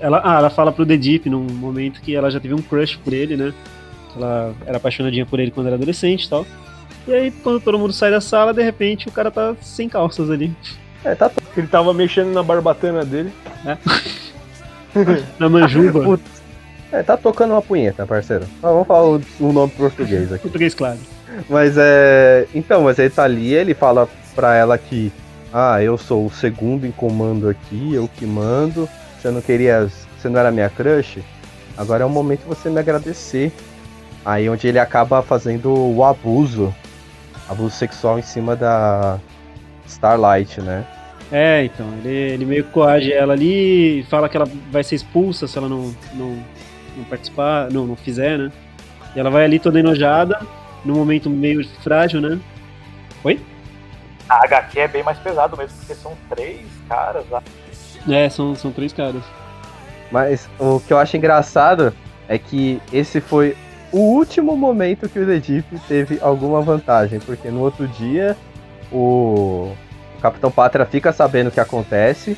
[0.00, 2.96] ela, ah, ela fala pro The Deep num momento que ela já teve um crush
[2.96, 3.52] por ele, né?
[4.16, 6.46] Ela era apaixonadinha por ele quando era adolescente e tal.
[7.06, 10.30] E aí, quando todo mundo sai da sala, de repente o cara tá sem calças
[10.30, 10.52] ali.
[11.04, 13.32] É, tá Ele tava mexendo na barbatana dele.
[15.38, 16.18] Na manjuba.
[16.92, 18.46] É, tá tocando uma punheta, parceiro.
[18.62, 20.42] Mas vamos falar o, o nome português aqui.
[20.42, 20.98] Português claro.
[21.48, 22.46] Mas é.
[22.54, 25.12] Então, mas ele tá ali, ele fala pra ela que.
[25.52, 28.88] Ah, eu sou o segundo em comando aqui, eu que mando.
[29.18, 29.88] Você não queria.
[30.18, 31.22] Você não era minha crush?
[31.76, 33.52] Agora é o momento de você me agradecer.
[34.24, 36.74] Aí onde ele acaba fazendo o abuso.
[37.48, 39.18] Abuso sexual em cima da
[39.86, 40.84] Starlight, né?
[41.30, 45.48] É, então, ele, ele meio que coage ela ali, fala que ela vai ser expulsa
[45.48, 46.38] se ela não, não,
[46.96, 48.52] não participar, não, não fizer, né?
[49.14, 50.40] E ela vai ali toda enojada,
[50.84, 52.38] num momento meio frágil, né?
[54.28, 57.42] A HQ é bem mais pesado mesmo, porque são três caras lá.
[58.08, 59.22] É, são, são três caras.
[60.10, 61.92] Mas o que eu acho engraçado
[62.28, 63.56] é que esse foi
[63.92, 68.36] o último momento que o The Deep teve alguma vantagem, porque no outro dia
[68.92, 69.72] o,
[70.18, 72.36] o Capitão Pátria fica sabendo o que acontece,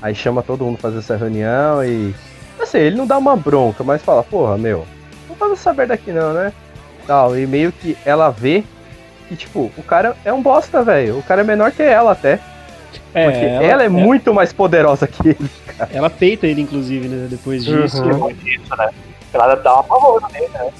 [0.00, 2.14] aí chama todo mundo pra fazer essa reunião e.
[2.60, 4.86] Assim, ele não dá uma bronca, mas fala, porra, meu,
[5.28, 6.52] não faz essa merda aqui não, né?
[7.06, 8.64] Tal, e meio que ela vê
[9.28, 11.18] que, tipo, o cara é um bosta, velho.
[11.18, 12.38] O cara é menor que ela até.
[13.12, 15.50] É, Porque ela, é, muito mais poderosa que ele.
[15.92, 17.26] Ela peita ele, inclusive, né?
[17.28, 18.02] Depois disso.
[18.02, 18.12] Uhum.
[18.12, 18.90] Depois disso, né?
[19.32, 20.70] Ela dá uma pavor nele, né?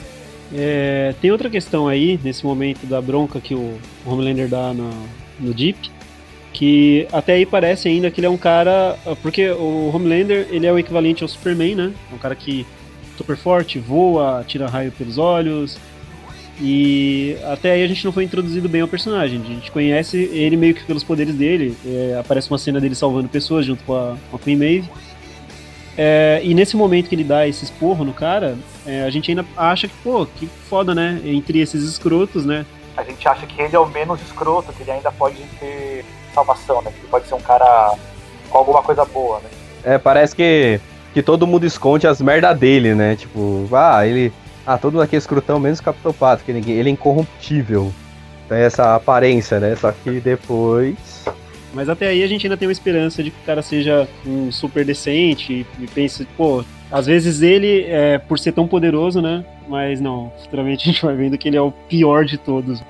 [0.52, 3.76] É, tem outra questão aí, nesse momento da bronca que o
[4.06, 4.90] Homelander dá no,
[5.40, 5.90] no Deep,
[6.54, 8.96] que até aí parece ainda que ele é um cara.
[9.20, 11.92] Porque o Homelander ele é o equivalente ao Superman, né?
[12.10, 12.64] É um cara que
[13.18, 15.76] super forte, voa, tira raio pelos olhos.
[16.60, 19.42] E até aí a gente não foi introduzido bem ao personagem.
[19.42, 21.76] A gente conhece ele meio que pelos poderes dele.
[21.84, 24.88] É, aparece uma cena dele salvando pessoas junto com a, com a Queen Maeve.
[25.98, 29.44] É, e nesse momento que ele dá esse esporro no cara, é, a gente ainda
[29.56, 31.20] acha que, pô, que foda, né?
[31.24, 32.64] Entre esses escrotos, né?
[32.96, 36.82] A gente acha que ele é o menos escroto, que ele ainda pode ter salvação,
[36.82, 36.90] né?
[36.90, 37.94] Que ele pode ser um cara
[38.50, 39.48] com alguma coisa boa, né?
[39.84, 40.80] É, parece que,
[41.12, 43.16] que todo mundo esconde as merda dele, né?
[43.16, 44.32] Tipo, ah, ele.
[44.66, 46.76] Ah, todo mundo aqui é escrutão, menos o Capitão Pato, que ninguém.
[46.76, 47.92] Ele é incorruptível.
[48.48, 49.76] Tem essa aparência, né?
[49.76, 51.24] Só que depois.
[51.72, 54.52] Mas até aí a gente ainda tem uma esperança de que o cara seja um
[54.52, 59.44] super decente e, e pense, pô, às vezes ele, é, por ser tão poderoso, né?
[59.68, 62.80] Mas não, futuramente a gente vai vendo que ele é o pior de todos.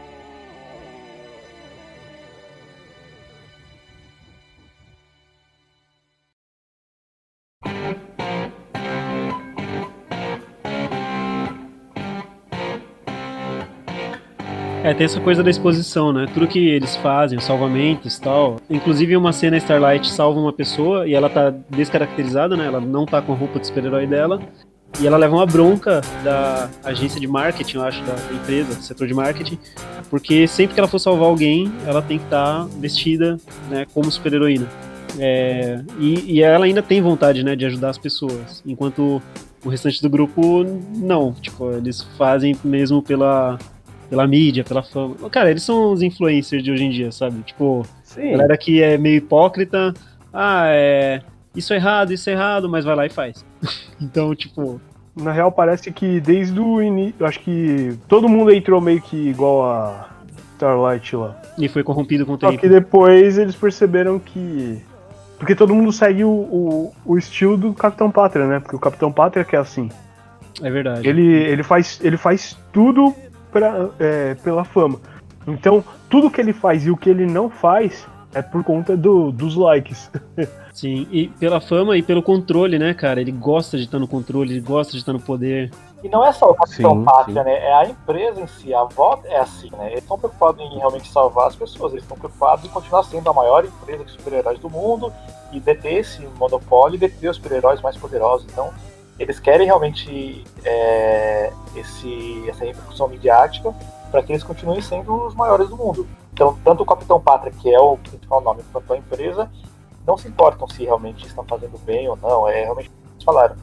[14.97, 16.27] Tem essa coisa da exposição, né?
[16.33, 18.61] Tudo que eles fazem, os salvamentos tal.
[18.71, 22.67] Inclusive, uma cena Starlight salva uma pessoa e ela tá descaracterizada, né?
[22.67, 24.41] Ela não tá com a roupa de super-herói dela.
[25.01, 29.09] E ela leva uma bronca da agência de marketing, eu acho, da, empresa, do setor
[29.09, 29.59] de marketing,
[30.09, 33.37] porque sempre que ela for salvar alguém, ela tem que estar vestida
[33.69, 34.69] né, como super-heroína.
[35.19, 39.21] É, e, e ela ainda tem vontade né, de ajudar as pessoas, enquanto
[39.65, 41.33] o restante do grupo não.
[41.33, 43.59] Tipo, eles fazem mesmo pela,
[44.09, 45.15] pela mídia, pela fama.
[45.31, 47.43] Cara, eles são os influencers de hoje em dia, sabe?
[47.43, 48.33] Tipo, Sim.
[48.33, 49.95] galera que é meio hipócrita.
[50.33, 51.23] Ah, é.
[51.55, 53.45] Isso é errado, isso é errado, mas vai lá e faz.
[54.01, 54.81] então, tipo.
[55.17, 57.25] Na real, parece que desde o início.
[57.25, 60.11] Acho que todo mundo entrou meio que igual a
[60.55, 61.41] Starlight lá.
[61.57, 62.61] E foi corrompido com o Só tempo.
[62.61, 64.83] que depois eles perceberam que.
[65.39, 68.61] Porque todo mundo segue o, o, o estilo do Capitão Pátria, né?
[68.61, 69.89] Porque o Capitão Pátria que é assim.
[70.63, 71.09] É verdade.
[71.09, 73.15] Ele, ele, faz, ele faz tudo
[73.55, 74.99] pra, é, pela fama.
[75.47, 79.31] Então, tudo que ele faz e o que ele não faz é por conta do,
[79.31, 80.11] dos likes.
[80.75, 83.21] Sim, e pela fama e pelo controle, né, cara?
[83.21, 85.71] Ele gosta de estar no controle, ele gosta de estar no poder.
[86.03, 87.49] E não é só o Pátria, sim.
[87.49, 87.59] né?
[87.65, 88.75] É a empresa em si.
[88.75, 89.93] A volta é assim, né?
[89.93, 91.93] Eles estão preocupados em realmente salvar as pessoas.
[91.93, 95.13] Eles estão preocupados em continuar sendo a maior empresa de super-heróis do mundo
[95.53, 98.45] e deter esse monopólio e deter os super-heróis mais poderosos.
[98.51, 98.71] Então,
[99.19, 103.73] eles querem realmente é, esse, essa repercussão midiática
[104.11, 106.07] para que eles continuem sendo os maiores do mundo.
[106.33, 109.51] Então, tanto o Capitão Pátria, que é o principal nome, quanto a empresa,
[110.07, 112.49] não se importam se realmente estão fazendo bem ou não.
[112.49, 113.57] É realmente o que eles falaram.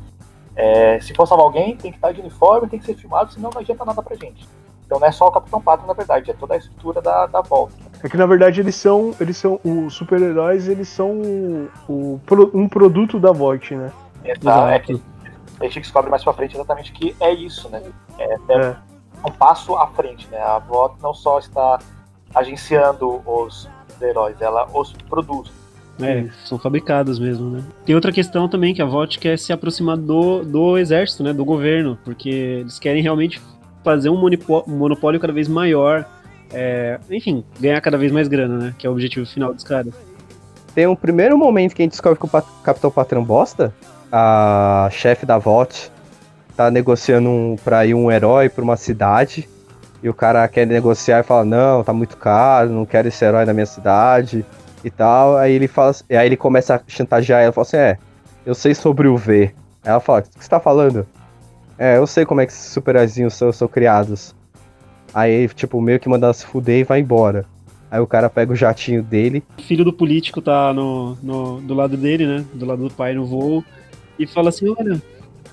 [0.55, 3.49] É, se for salvar alguém, tem que estar de uniforme, tem que ser filmado, senão
[3.53, 4.47] não adianta nada pra gente.
[4.85, 7.41] Então não é só o Capitão Pátria, na verdade, é toda a estrutura da, da
[7.41, 7.73] volta.
[8.03, 9.15] É que na verdade eles são.
[9.21, 9.59] Eles são.
[9.63, 11.11] Os super-heróis, eles são
[11.87, 13.91] o, pro- um produto da Voight, né?
[14.23, 14.85] Essa, é Exato.
[14.87, 15.01] que
[15.65, 17.81] a gente descobre mais pra frente exatamente que é isso, né?
[18.17, 18.75] É, é É.
[19.25, 20.39] um passo à frente, né?
[20.39, 21.79] A VOT não só está
[22.33, 23.67] agenciando os
[24.01, 25.51] heróis, ela os produz.
[26.01, 27.63] É, são fabricados mesmo, né?
[27.85, 31.31] Tem outra questão também que a VOT quer se aproximar do, do exército, né?
[31.31, 33.39] Do governo, porque eles querem realmente
[33.83, 36.05] fazer um um monopólio cada vez maior.
[36.53, 38.75] é, enfim, ganhar cada vez mais grana, né?
[38.77, 39.93] Que é o objetivo final dos caras.
[40.73, 43.73] Tem um primeiro momento que a gente descobre que o Pat- Capitão Patrão bosta,
[44.11, 45.91] a chefe da VOT
[46.55, 49.47] tá negociando um, pra ir um herói pra uma cidade,
[50.03, 53.45] e o cara quer negociar e fala, não, tá muito caro, não quero esse herói
[53.45, 54.43] na minha cidade
[54.83, 55.37] e tal.
[55.37, 57.97] Aí ele fala, e aí ele começa a chantagear ela, fala assim, é,
[58.45, 59.53] eu sei sobre o V.
[59.83, 61.05] Ela fala, o que você tá falando?
[61.77, 64.35] É, eu sei como é que esses super-heróizinhos são, são criados.
[65.13, 67.45] Aí, tipo, meio que manda ela se fuder e vai embora.
[67.89, 71.97] Aí o cara pega o jatinho dele filho do político tá no, no- do lado
[71.97, 72.45] dele, né?
[72.53, 73.63] Do lado do pai no voo.
[74.23, 75.01] E fala assim: olha,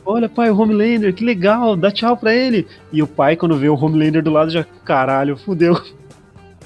[0.05, 2.67] olha, pai, o Homelander, que legal, dá tchau pra ele.
[2.93, 5.81] E o pai, quando vê o Homelander do lado, já, caralho, fudeu.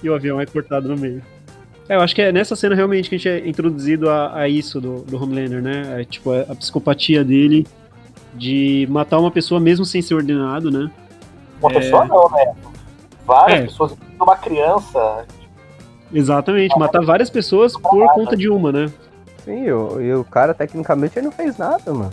[0.05, 1.23] E o avião é cortado no meio.
[1.89, 4.49] É, eu acho que é nessa cena realmente que a gente é introduzido a, a
[4.49, 6.01] isso do, do Homelander, né?
[6.01, 7.65] É, tipo, a, a psicopatia dele
[8.35, 10.91] de matar uma pessoa mesmo sem ser ordenado, né?
[11.61, 11.75] Uma É.
[11.75, 12.53] pessoa não, né?
[13.25, 13.63] Várias É.
[13.63, 15.25] pessoas, uma criança.
[16.13, 18.87] Exatamente, matar várias pessoas por conta de uma, né?
[19.45, 22.11] Sim, e o, e o cara tecnicamente ele não fez nada, mano.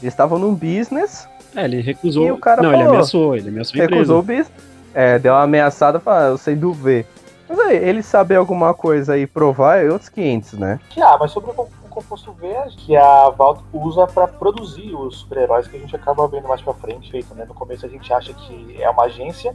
[0.00, 2.26] Eles estavam num business, É, ele recusou.
[2.26, 4.50] E o cara Não, ele falou, ameaçou, ele ameaçou a recusou o business,
[4.94, 7.06] é, deu uma ameaçada, falou, ah, eu sei do V.
[7.48, 10.80] Mas aí, ele saber alguma coisa e provar é outros 500, né?
[10.98, 15.76] Ah, mas sobre o, composto V, que a Valt usa pra produzir os super-heróis que
[15.76, 17.44] a gente acaba vendo mais pra frente, feito, né?
[17.44, 19.54] No começo a gente acha que é uma agência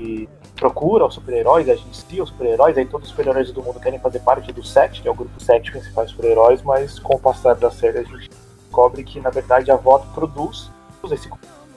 [0.00, 4.20] que procura os super-heróis, agencia os super-heróis, aí todos os super-heróis do mundo querem fazer
[4.20, 7.70] parte do SET, que é o grupo sete principais super-heróis, mas com o passar da
[7.70, 10.70] série a gente descobre que, na verdade, a VOT produz
[11.10, 11.28] esse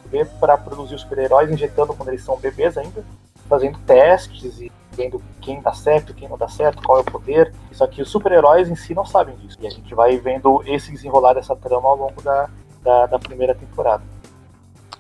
[0.10, 3.04] V para produzir os super-heróis, injetando quando eles são bebês ainda,
[3.50, 7.54] fazendo testes e vendo quem dá certo, quem não dá certo, qual é o poder.
[7.72, 9.58] Só que os super-heróis em si não sabem disso.
[9.60, 12.50] E a gente vai vendo esse desenrolar dessa trama ao longo da,
[12.84, 14.04] da, da primeira temporada.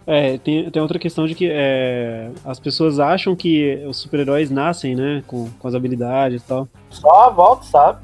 [0.05, 4.95] É, tem, tem outra questão de que é, as pessoas acham que os super-heróis nascem,
[4.95, 6.67] né, com, com as habilidades e tal.
[6.89, 8.03] Só a Vault sabe,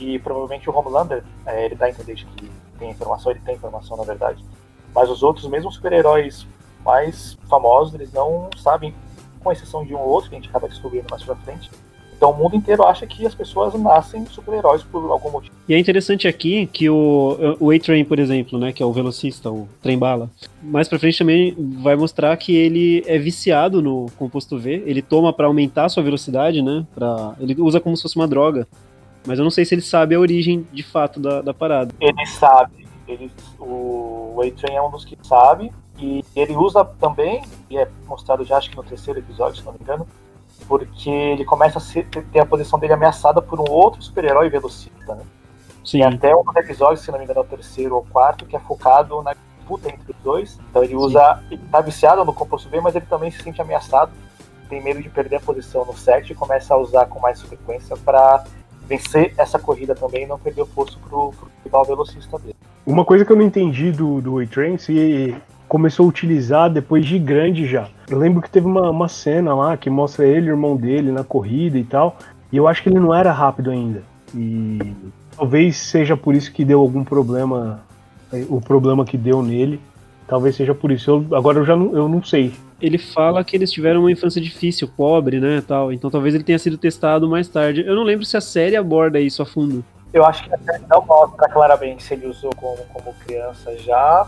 [0.00, 3.54] e provavelmente o Homelander, é, ele dá a entender de que tem informação, ele tem
[3.54, 4.44] informação na verdade.
[4.94, 6.46] Mas os outros, mesmo super-heróis
[6.84, 8.94] mais famosos, eles não sabem,
[9.42, 11.70] com exceção de um ou outro que a gente acaba descobrindo mais pra frente.
[12.16, 15.54] Então o mundo inteiro acha que as pessoas nascem super-heróis por algum motivo.
[15.68, 19.50] E é interessante aqui que o, o A-Train, por exemplo, né, que é o velocista,
[19.50, 20.30] o trem-bala,
[20.62, 25.32] mais pra frente também vai mostrar que ele é viciado no composto V, ele toma
[25.32, 28.66] pra aumentar a sua velocidade, né, pra, ele usa como se fosse uma droga.
[29.26, 31.94] Mas eu não sei se ele sabe a origem de fato da, da parada.
[31.98, 37.78] ele sabe, ele, o A-Train é um dos que sabe, e ele usa também, e
[37.78, 40.06] é mostrado já acho que no terceiro episódio, se não me engano,
[40.66, 45.14] porque ele começa a ser- ter a posição dele ameaçada por um outro super-herói velocista,
[45.14, 45.22] né?
[45.84, 48.46] Sim, Tem até um dos episódios, se não me engano, é o terceiro ou quarto,
[48.46, 50.58] que é focado na disputa entre os dois.
[50.70, 51.42] Então ele usa.
[51.50, 54.10] Ele tá viciado no composto V, mas ele também se sente ameaçado.
[54.68, 57.96] Tem medo de perder a posição no set e começa a usar com mais frequência
[57.98, 58.44] para
[58.88, 62.56] vencer essa corrida também e não perder o posto pro, pro rival velocista dele.
[62.86, 65.36] Uma coisa que eu não entendi do, do A-Train, se
[65.74, 67.88] começou a utilizar depois de grande já.
[68.08, 71.10] Eu lembro que teve uma, uma cena lá que mostra ele e o irmão dele
[71.10, 72.16] na corrida e tal,
[72.52, 74.00] e eu acho que ele não era rápido ainda.
[74.32, 74.78] E
[75.36, 77.80] talvez seja por isso que deu algum problema,
[78.32, 79.80] eh, o problema que deu nele.
[80.28, 81.10] Talvez seja por isso.
[81.10, 82.52] Eu- agora eu já não, eu não sei.
[82.80, 85.92] ele fala que eles tiveram uma infância difícil, pobre, né, tal.
[85.92, 87.82] Então talvez ele tenha sido testado mais tarde.
[87.84, 89.84] Eu não lembro se a série aborda isso a fundo.
[90.12, 94.24] Eu acho que a série não mostra claramente se ele usou como, como criança já,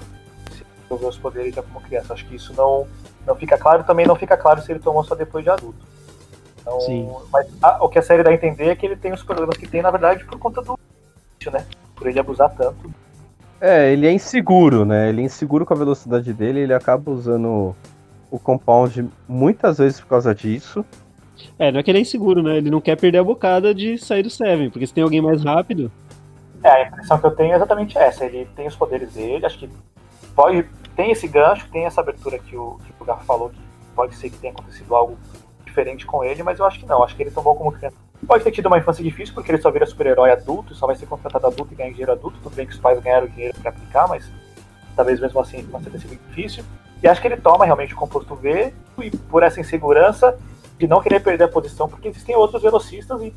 [0.90, 2.12] os poderes já como criança.
[2.14, 2.87] Acho que isso não,
[3.27, 3.85] não fica claro.
[3.85, 5.79] Também não fica claro se ele tomou só depois de adulto.
[6.61, 7.09] Então, Sim.
[7.33, 9.57] Mas a- o que a série dá a entender é que ele tem os problemas
[9.57, 10.79] que tem, na verdade, por conta do
[11.38, 11.64] vício, né?
[11.94, 12.92] Por ele abusar tanto.
[13.61, 15.09] É, ele é inseguro, né?
[15.09, 17.75] Ele é inseguro com a velocidade dele, ele acaba usando
[18.31, 20.85] o compound muitas vezes por causa disso.
[21.59, 22.57] É, não é que ele é inseguro, né?
[22.59, 25.43] Ele não quer perder a bocada de sair do Seven, porque se tem alguém mais
[25.43, 25.91] rápido.
[26.62, 28.24] É, a impressão que eu tenho é exatamente essa.
[28.24, 29.70] Ele tem os poderes dele, acho que
[30.37, 30.68] pode.
[30.95, 33.61] Tem esse gancho, tem essa abertura que o, que o Garro falou, que
[33.95, 35.18] pode ser que tenha acontecido algo
[35.64, 37.03] diferente com ele, mas eu acho que não.
[37.03, 37.97] Acho que ele tomou como criança.
[38.26, 41.07] Pode ter tido uma infância difícil, porque ele só vira super-herói adulto, só vai ser
[41.07, 42.39] contratado adulto e ganha dinheiro adulto.
[42.43, 44.30] Tudo bem que os pais ganharam dinheiro pra aplicar, mas
[44.95, 46.64] talvez mesmo assim possa ter sido difícil.
[47.03, 48.72] E acho que ele toma realmente o composto V
[49.03, 50.39] e por essa insegurança
[50.78, 53.34] de não querer perder a posição, porque existem outros velocistas e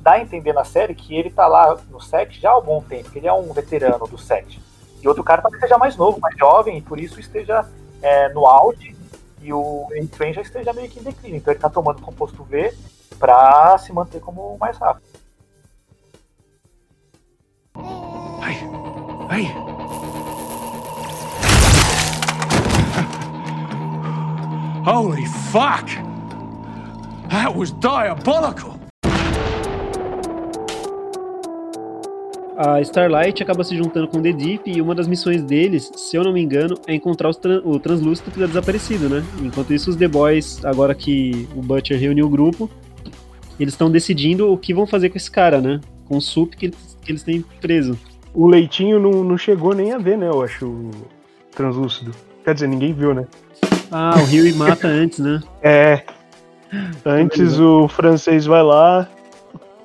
[0.00, 2.82] dá a entender na série que ele tá lá no set já há um bom
[2.82, 4.60] tempo, que ele é um veterano do set.
[5.02, 7.66] E outro cara talvez seja mais novo, mais jovem, e por isso esteja
[8.00, 8.96] é, no auge
[9.42, 11.38] e o Train já esteja meio que em declínio.
[11.38, 12.72] Então ele tá tomando composto V
[13.18, 15.04] pra se manter como mais rápido.
[18.40, 18.58] Hey,
[19.30, 19.48] hey.
[24.84, 25.86] Holy fuck!
[27.28, 28.71] That was diabolical!
[32.64, 36.16] A Starlight acaba se juntando com o The Deep e uma das missões deles, se
[36.16, 39.24] eu não me engano, é encontrar tran- o translúcido que tá desaparecido, né?
[39.42, 42.70] Enquanto isso, os The Boys, agora que o Butcher reuniu o grupo,
[43.58, 45.80] eles estão decidindo o que vão fazer com esse cara, né?
[46.06, 47.98] Com o Sup que eles, que eles têm preso.
[48.32, 50.28] O Leitinho não, não chegou nem a ver, né?
[50.28, 50.90] Eu acho, o
[51.50, 52.12] translúcido.
[52.44, 53.26] Quer dizer, ninguém viu, né?
[53.90, 55.40] Ah, o Rio mata antes, né?
[55.62, 56.02] É.
[57.04, 59.08] Antes o francês vai lá,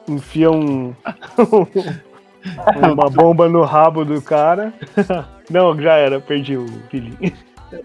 [0.08, 0.94] enfia um.
[2.94, 4.74] uma bomba no rabo do cara.
[5.50, 7.18] Não, já era, perdi o filhinho.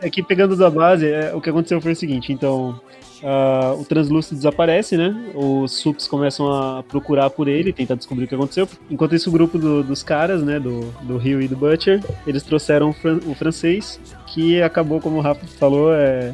[0.01, 2.81] É que pegando da base, é, o que aconteceu foi o seguinte, então.
[3.25, 5.15] ah, o translúcido desaparece, né?
[5.35, 8.69] Os sups começam a procurar por ele, tentar descobrir o que aconteceu.
[8.91, 10.61] Enquanto isso, o grupo do- dos caras, né?
[10.61, 15.19] Do, do Rio e do Butcher, eles trouxeram o, fran- o francês, que acabou, como
[15.19, 16.33] o Rafa falou, é,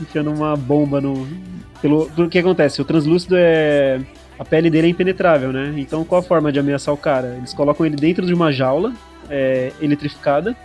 [0.00, 1.26] enfiando uma bomba no.
[1.82, 2.80] Pelo, pelo que acontece?
[2.80, 4.00] O translúcido é.
[4.38, 5.74] A pele dele é impenetrável, né?
[5.76, 7.34] Então qual a forma de ameaçar o cara?
[7.36, 8.92] Eles colocam ele dentro de uma jaula
[9.30, 10.56] é, eletrificada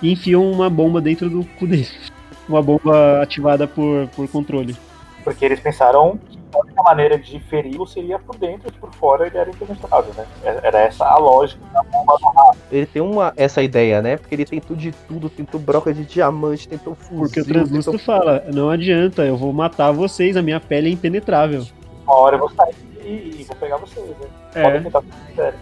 [0.00, 1.88] e enfiam uma bomba dentro do cu dele.
[2.46, 4.76] Uma bomba ativada por, por controle.
[5.24, 9.26] Porque eles pensaram que a única maneira de feri-lo seria por dentro e por fora
[9.26, 10.26] ele era impenetrável, né?
[10.62, 12.58] Era essa a lógica da bomba do rato.
[12.70, 14.18] Ele tem uma, essa ideia, né?
[14.18, 17.98] Porque ele tentou de tudo, tentou broca de diamante, tentou fuzil, Porque o translúcido tentou...
[17.98, 21.64] fala, não adianta, eu vou matar vocês, a minha pele é impenetrável.
[22.06, 22.74] Uma hora eu vou sair
[23.04, 24.26] e, e vou pegar vocês, né?
[24.52, 24.80] Podem É.
[24.80, 25.02] tentar
[25.34, 25.58] sério.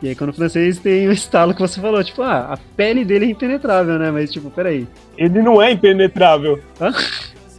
[0.00, 3.04] E aí quando o francês tem o estalo que você falou, tipo, ah, a pele
[3.04, 4.10] dele é impenetrável, né?
[4.10, 4.86] Mas tipo, peraí.
[5.16, 6.60] Ele não é impenetrável.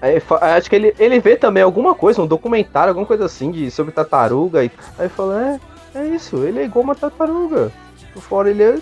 [0.01, 3.51] Aí, fa- acho que ele, ele vê também alguma coisa, um documentário, alguma coisa assim,
[3.51, 4.63] de, sobre tartaruga.
[4.63, 5.59] E, aí fala,
[5.93, 7.69] é, é isso, ele é igual uma tartaruga.
[8.13, 8.77] Por fora ele é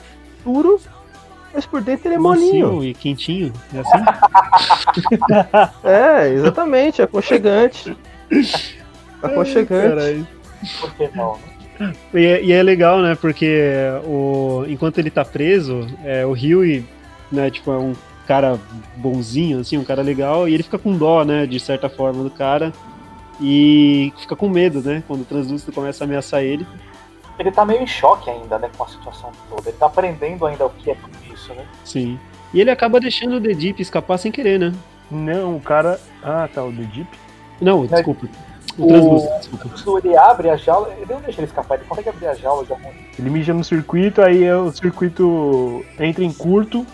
[0.46, 0.80] duro,
[1.52, 2.84] mas por dentro ele é molinho.
[2.84, 3.52] E quentinho.
[3.74, 4.06] É assim?
[5.84, 7.98] É, exatamente, aconchegante.
[9.28, 9.88] Aconchegante.
[9.90, 10.28] Caralho.
[10.80, 11.38] Por que não?
[11.80, 11.94] né?
[12.14, 13.16] E é, e é legal, né?
[13.16, 13.60] Porque
[14.06, 16.86] o, enquanto ele tá preso, é, o Huey,
[17.32, 17.94] né, tipo, é um
[18.28, 18.60] cara
[18.96, 22.30] bonzinho, assim, um cara legal, e ele fica com dó, né, de certa forma, do
[22.30, 22.74] cara.
[23.40, 25.04] E fica com medo, né?
[25.08, 26.66] Quando o translúcido começa a ameaçar ele.
[27.38, 29.70] Ele tá meio em choque ainda, né, com a situação toda.
[29.70, 31.64] Ele tá aprendendo ainda o que é tudo isso, né?
[31.86, 32.20] Sim.
[32.52, 34.74] E ele acaba deixando o The Deep escapar sem querer, né?
[35.12, 36.00] Não, o cara.
[36.24, 37.08] Ah, tá, o The Deep.
[37.62, 38.28] Não, desculpa.
[38.78, 42.34] O O- ele abre a jaula, ele não deixa ele escapar, ele consegue abrir a
[42.36, 46.86] jaula de algum Ele mija no circuito, aí o circuito entra em curto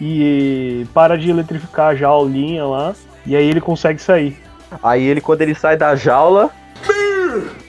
[0.00, 2.94] e para de eletrificar a jaulinha lá.
[3.26, 4.38] E aí ele consegue sair.
[4.82, 6.50] Aí ele, quando ele sai da jaula,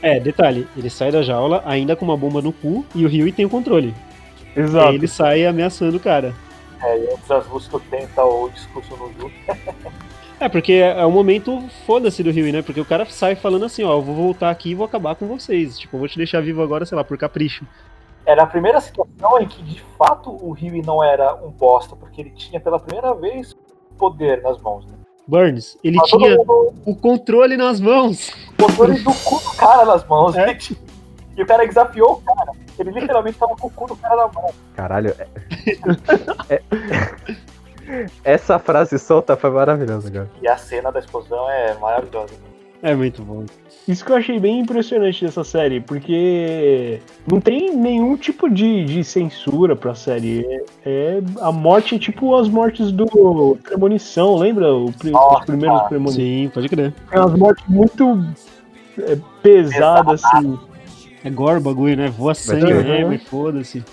[0.01, 3.31] É, detalhe, ele sai da jaula ainda com uma bomba no cu e o Huey
[3.31, 3.93] tem o controle.
[4.55, 4.89] E Exato.
[4.89, 6.33] aí ele sai ameaçando o cara.
[6.83, 9.31] É, e entre as músicas tenta o discurso no Ju.
[10.39, 12.61] É, porque é o momento foda-se do Huey, né?
[12.61, 15.25] Porque o cara sai falando assim, ó, eu vou voltar aqui e vou acabar com
[15.27, 15.79] vocês.
[15.79, 17.65] Tipo, eu vou te deixar vivo agora, sei lá, por capricho.
[18.25, 22.21] Era a primeira situação em que de fato o Rio não era um bosta, porque
[22.21, 23.55] ele tinha pela primeira vez
[23.97, 24.93] poder nas mãos, né?
[25.27, 28.31] Burns, ele Mas tinha todo mundo o controle nas mãos.
[28.57, 30.47] botou ele do cu do cara nas mãos, É.
[30.49, 30.77] gente.
[31.37, 32.51] E o cara desafiou o cara.
[32.77, 34.49] Ele literalmente tava com o cu do cara na mão.
[34.75, 35.15] caralho.
[35.17, 35.27] é-
[36.55, 36.61] é-
[38.23, 40.29] Essa frase solta foi maravilhosa, cara.
[40.41, 42.33] E a cena da explosão é maravilhosa.
[42.33, 42.39] né?
[42.81, 43.45] É muito bom.
[43.87, 49.03] Isso que eu achei bem impressionante dessa série, porque não tem nenhum tipo de, de
[49.03, 50.45] censura pra série.
[50.45, 54.73] É, é- a morte é tipo as mortes do Premonição, lembra?
[54.73, 55.89] O, Nossa, os primeiros cara.
[55.89, 56.27] Premonições.
[56.27, 56.93] Sim, pode crer.
[57.09, 58.25] Tem umas mortes muito
[58.99, 60.59] é, pesadas, assim.
[61.23, 62.07] É gore o bagulho, né?
[62.07, 62.67] Voa sangue
[63.13, 63.83] e foda-se.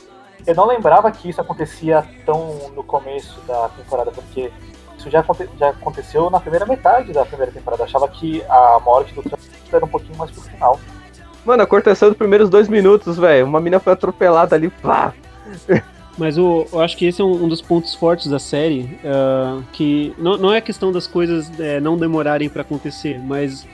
[0.46, 4.50] Eu não lembrava que isso acontecia tão no começo da temporada, porque
[4.98, 7.82] isso já, aconte- já aconteceu na primeira metade da primeira temporada.
[7.82, 9.40] Eu achava que a morte do Trump
[9.72, 10.80] era um pouquinho mais pro final.
[11.44, 13.46] Mano, a cortação dos primeiros dois minutos, velho.
[13.46, 15.12] Uma mina foi atropelada ali, pá.
[16.18, 19.62] Mas o, eu acho que esse é um, um dos pontos fortes da série, ah,
[19.72, 23.66] que não, não é questão das coisas é, não demorarem pra acontecer, mas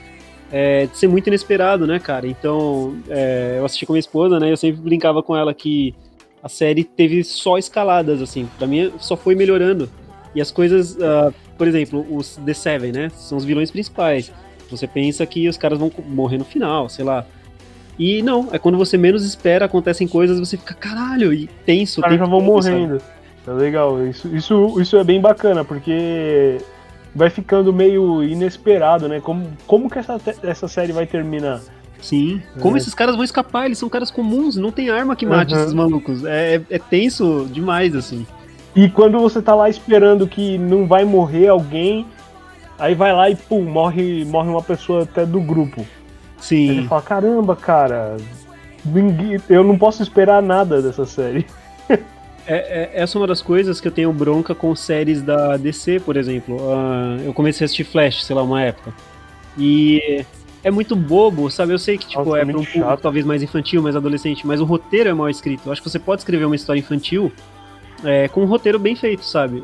[0.49, 2.25] é, de ser muito inesperado, né, cara?
[2.25, 4.49] Então, é, eu assisti com a minha esposa, né?
[4.49, 5.93] Eu sempre brincava com ela que
[6.41, 8.47] a série teve só escaladas, assim.
[8.57, 9.89] Pra mim, só foi melhorando.
[10.33, 13.09] E as coisas, ah, por exemplo, os The Seven, né?
[13.09, 14.31] São os vilões principais.
[14.69, 17.25] Você pensa que os caras vão morrer no final, sei lá.
[17.97, 21.99] E não, é quando você menos espera, acontecem coisas, você fica, caralho, e tenso.
[21.99, 23.01] Os caras já vão morrendo.
[23.43, 24.05] Tá legal.
[24.05, 26.59] Isso, isso, isso é bem bacana, porque
[27.13, 29.19] vai ficando meio inesperado, né?
[29.19, 31.59] Como, como que essa, essa série vai terminar?
[32.01, 32.41] Sim.
[32.61, 32.79] Como É.
[32.79, 33.65] esses caras vão escapar?
[33.65, 35.61] Eles são caras comuns, não tem arma que mate Aham.
[35.63, 36.23] esses malucos.
[36.25, 38.25] É, é- é tenso demais, assim.
[38.75, 42.05] E quando você tá lá esperando que não vai morrer alguém,
[42.77, 45.81] aí vai lá e pum, morre, morre uma pessoa até do grupo.
[45.81, 45.87] Aí
[46.37, 46.69] Sim.
[46.69, 48.15] Ele fala, caramba, cara,
[49.49, 51.45] eu não posso esperar nada dessa série.
[52.51, 52.55] É,
[52.95, 56.17] é- essa é uma das coisas que eu tenho bronca com séries da DC, por
[56.17, 56.57] exemplo.
[56.73, 58.91] Ah, eu comecei a assistir Flash, sei lá, uma época.
[59.55, 60.25] E
[60.63, 61.73] é muito bobo, sabe?
[61.73, 63.01] Eu sei que tipo, Nossa, é pra um público chato.
[63.01, 65.61] talvez mais infantil, mais adolescente, mas o roteiro é mal escrito.
[65.65, 67.31] Eu acho que você pode escrever uma história infantil
[68.03, 69.63] é, com um roteiro bem feito, sabe?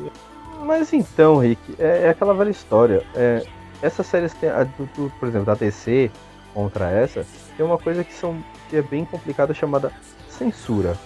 [0.64, 3.02] Mas então, Rick, é, é aquela velha história.
[3.14, 3.44] É,
[3.82, 6.10] essas séries, tem, a do- do- por exemplo, da DC
[6.54, 7.26] contra essa,
[7.56, 8.36] tem uma coisa que, são,
[8.70, 9.92] que é bem complicada chamada
[10.28, 10.96] censura.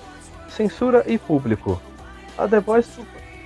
[0.49, 1.81] Censura e público.
[2.39, 2.89] A The Boys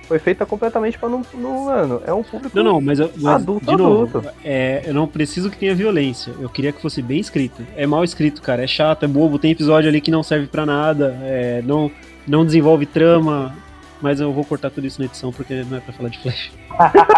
[0.07, 1.65] foi feita completamente para não, não.
[1.65, 2.55] Mano, é um público.
[2.55, 4.29] Não, não, mas, eu- mas Adulto, de novo, adulto.
[4.43, 6.33] é, eu não preciso que tenha violência.
[6.39, 7.65] Eu queria que fosse bem escrito.
[7.75, 8.63] É mal escrito, cara.
[8.63, 9.37] É chato, é bobo.
[9.39, 11.17] Tem episódio ali que não serve pra nada.
[11.23, 11.91] é, não,
[12.27, 13.55] não desenvolve trama.
[14.01, 16.51] Mas eu vou cortar tudo isso na edição porque não é pra falar de Flash.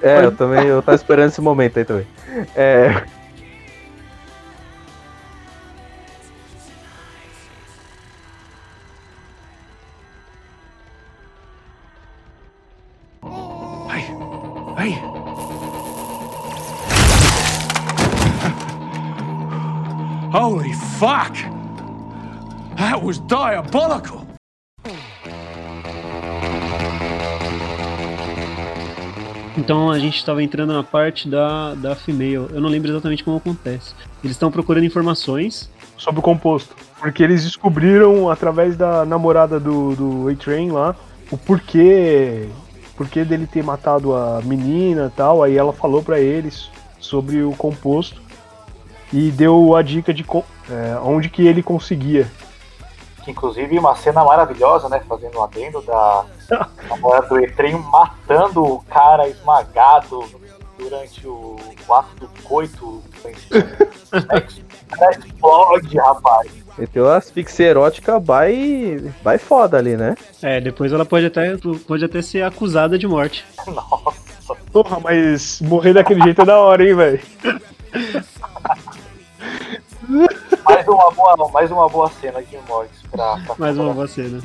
[0.00, 0.66] É, eu também.
[0.66, 2.06] Eu tava esperando esse momento aí também.
[2.54, 3.02] É.
[20.32, 21.36] Holy fuck!
[22.76, 24.26] That was diabolical!
[29.58, 32.48] Então a gente tava entrando na parte da, da female.
[32.50, 33.94] Eu não lembro exatamente como acontece.
[34.24, 35.68] Eles estão procurando informações.
[35.98, 36.74] sobre o composto.
[36.98, 40.96] Porque eles descobriram, através da namorada do, do A-Train lá,
[41.30, 42.48] o porquê,
[43.00, 45.42] porquê dele ter matado a menina e tal.
[45.42, 48.20] Aí ela falou pra eles sobre o composto
[49.10, 50.22] e deu a dica de
[50.68, 52.30] é, onde que ele conseguia.
[53.24, 55.00] Que inclusive uma cena maravilhosa, né?
[55.08, 56.26] Fazendo um adendo da
[56.90, 60.22] namorada do E-Trem matando o cara esmagado
[60.78, 61.56] durante o,
[61.88, 63.02] o ato do coito.
[65.10, 66.52] Explode, rapaz.
[66.78, 68.98] Meteu a asfixia erótica vai.
[69.22, 70.14] vai foda ali, né?
[70.42, 71.56] É, depois ela pode até,
[71.86, 73.44] pode até ser acusada de morte.
[73.66, 74.30] Nossa.
[74.72, 77.20] Porra, mas morrer daquele jeito é da hora, hein, velho?
[80.64, 84.40] Mais uma boa, mais uma boa cena de mortes pra, pra Mais uma boa cena.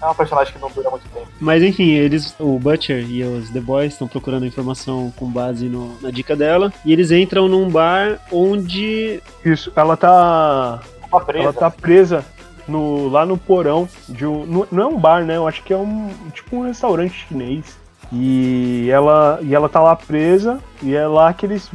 [0.00, 1.26] É um personagem que não dura muito tempo.
[1.40, 6.00] Mas enfim, eles, o Butcher e os The Boys estão procurando informação com base no-
[6.00, 6.72] na dica dela.
[6.84, 9.20] E eles entram num bar onde.
[9.44, 10.80] Isso, ela tá.
[11.10, 11.44] Uma presa.
[11.44, 12.24] Ela tá presa
[12.66, 14.44] no, lá no porão de um.
[14.46, 15.36] Não, não é um bar, né?
[15.36, 16.10] Eu acho que é um.
[16.32, 17.78] Tipo um restaurante chinês.
[18.12, 20.60] E ela, e ela tá lá presa.
[20.82, 21.70] E é lá que eles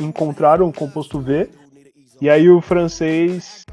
[0.00, 1.50] encontraram o composto V.
[2.20, 3.64] E aí o francês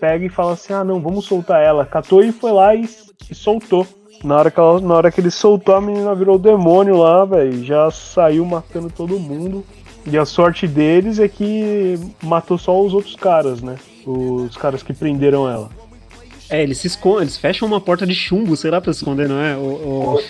[0.00, 1.84] pega e fala assim: ah, não, vamos soltar ela.
[1.84, 2.88] Catou e foi lá e,
[3.28, 3.86] e soltou.
[4.22, 7.64] Na hora, que ela, na hora que ele soltou, a menina virou demônio lá, velho.
[7.64, 9.64] Já saiu matando todo mundo.
[10.06, 13.76] E a sorte deles é que matou só os outros caras, né?
[14.10, 15.70] Os caras que prenderam ela.
[16.48, 19.28] É, eles se escondem, eles fecham uma porta de chumbo, sei lá, pra se esconder,
[19.28, 19.56] não é?
[19.56, 19.60] O-
[20.16, 20.20] o-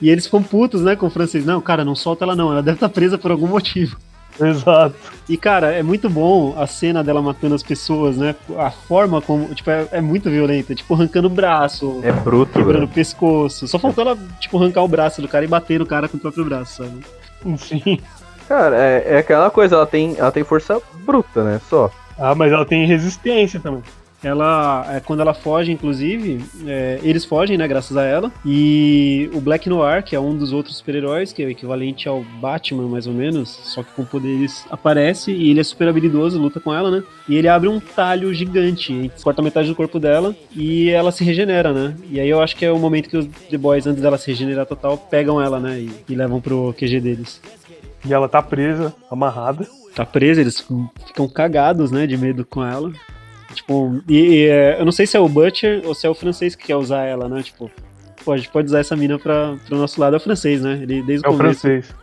[0.00, 1.44] E eles ficam putos, né, com o francês.
[1.44, 3.96] Não, cara, não solta ela não, ela deve estar presa por algum motivo.
[4.40, 4.96] Exato.
[5.28, 8.34] E, cara, é muito bom a cena dela matando as pessoas, né?
[8.58, 10.74] A forma como, tipo, é, é muito violenta.
[10.74, 12.84] Tipo, arrancando o braço, É bruto, quebrando velho.
[12.86, 13.68] o pescoço.
[13.68, 16.20] Só faltou ela, tipo, arrancar o braço do cara e bater no cara com o
[16.20, 17.58] próprio braço, sabe?
[17.58, 18.00] Sim.
[18.48, 21.60] Cara, é, é aquela coisa, ela tem, ela tem força bruta, né?
[21.70, 21.88] Só.
[22.18, 23.82] Ah, mas ela tem resistência também.
[24.24, 28.32] Ela, é, quando ela foge, inclusive, é, eles fogem, né, graças a ela.
[28.44, 32.22] E o Black Noir, que é um dos outros super-heróis, que é o equivalente ao
[32.40, 36.58] Batman, mais ou menos, só que com poderes, aparece e ele é super habilidoso, luta
[36.58, 37.02] com ela, né?
[37.28, 41.72] E ele abre um talho gigante, corta metade do corpo dela e ela se regenera,
[41.72, 41.94] né?
[42.10, 44.30] E aí eu acho que é o momento que os The Boys, antes dela se
[44.30, 45.80] regenerar total, pegam ela, né?
[45.80, 47.42] E, e levam pro QG deles.
[48.06, 49.66] E ela tá presa, amarrada.
[49.94, 52.92] Tá presa, eles ficam- cagados, né, de medo com ela.
[53.54, 56.14] Tipo, e, e, é, eu não sei se é o Butcher ou se é o
[56.14, 57.40] francês que quer usar ela, né?
[57.42, 57.70] Tipo,
[58.24, 60.80] pô, a gente pode usar essa mina pra, pro nosso lado, é o francês, né?
[60.82, 61.94] Ele, desde É o o começo, francês.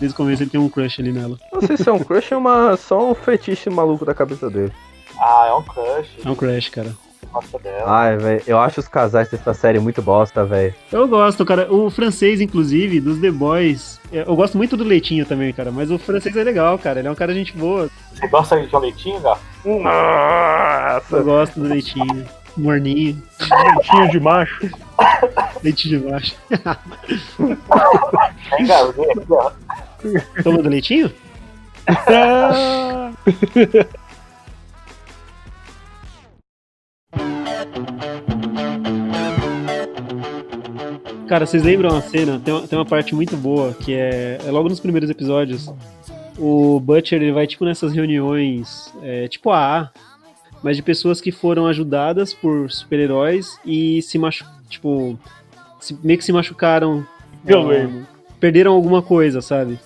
[0.00, 1.38] desde o começo ele tem um crush ali nela.
[1.52, 4.72] Não sei se é um crush ou uma, só um fetiche maluco da cabeça dele.
[5.18, 6.08] Ah, é um crush.
[6.24, 6.92] É um crush, cara.
[7.62, 7.84] Dela.
[7.86, 10.74] Ai, velho, eu acho os casais dessa série muito bosta, velho.
[10.90, 11.70] Eu gosto, cara.
[11.72, 14.00] O francês, inclusive, dos The Boys.
[14.10, 15.70] é, Eu gosto muito do Leitinho também, cara.
[15.70, 17.00] Mas o francês é legal, cara.
[17.00, 17.90] Ele é um cara de gente boa.
[18.14, 19.36] Você gosta de um leitinho, Gá?
[21.10, 22.26] Eu gosto do Leitinho.
[22.56, 23.22] Morninho.
[23.38, 24.70] Leitinho de macho.
[25.62, 26.06] Leitinho de
[29.10, 29.50] aqui, ó.
[30.42, 31.12] Tomando leitinho?
[41.28, 42.40] Cara, vocês lembram uma cena?
[42.44, 45.72] Tem uma, tem uma parte muito boa que é, é logo nos primeiros episódios.
[46.38, 49.90] O Butcher ele vai tipo nessas reuniões, é, tipo AA,
[50.62, 55.18] mas de pessoas que foram ajudadas por super-heróis e se machu tipo
[55.80, 57.04] se- meio que se machucaram.
[57.46, 58.06] Eu lembro.
[58.38, 59.78] Perderam alguma coisa, sabe?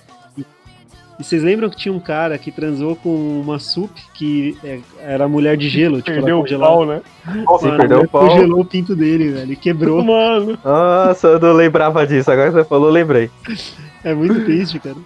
[1.21, 3.11] E, vocês lembram que tinha um cara que transou com
[3.41, 7.03] uma sup que é, era mulher de gelo, tipo, Perdeu o pau, né?
[7.45, 8.27] Nossa, Mano, perdeu o pau.
[8.29, 9.57] Congelou o pinto dele, velho.
[9.57, 10.03] Quebrou.
[10.05, 12.31] Mano, Nossa, eu não lembrava disso.
[12.31, 13.31] Agora que você falou, eu lembrei.
[14.03, 14.97] É muito triste, cara.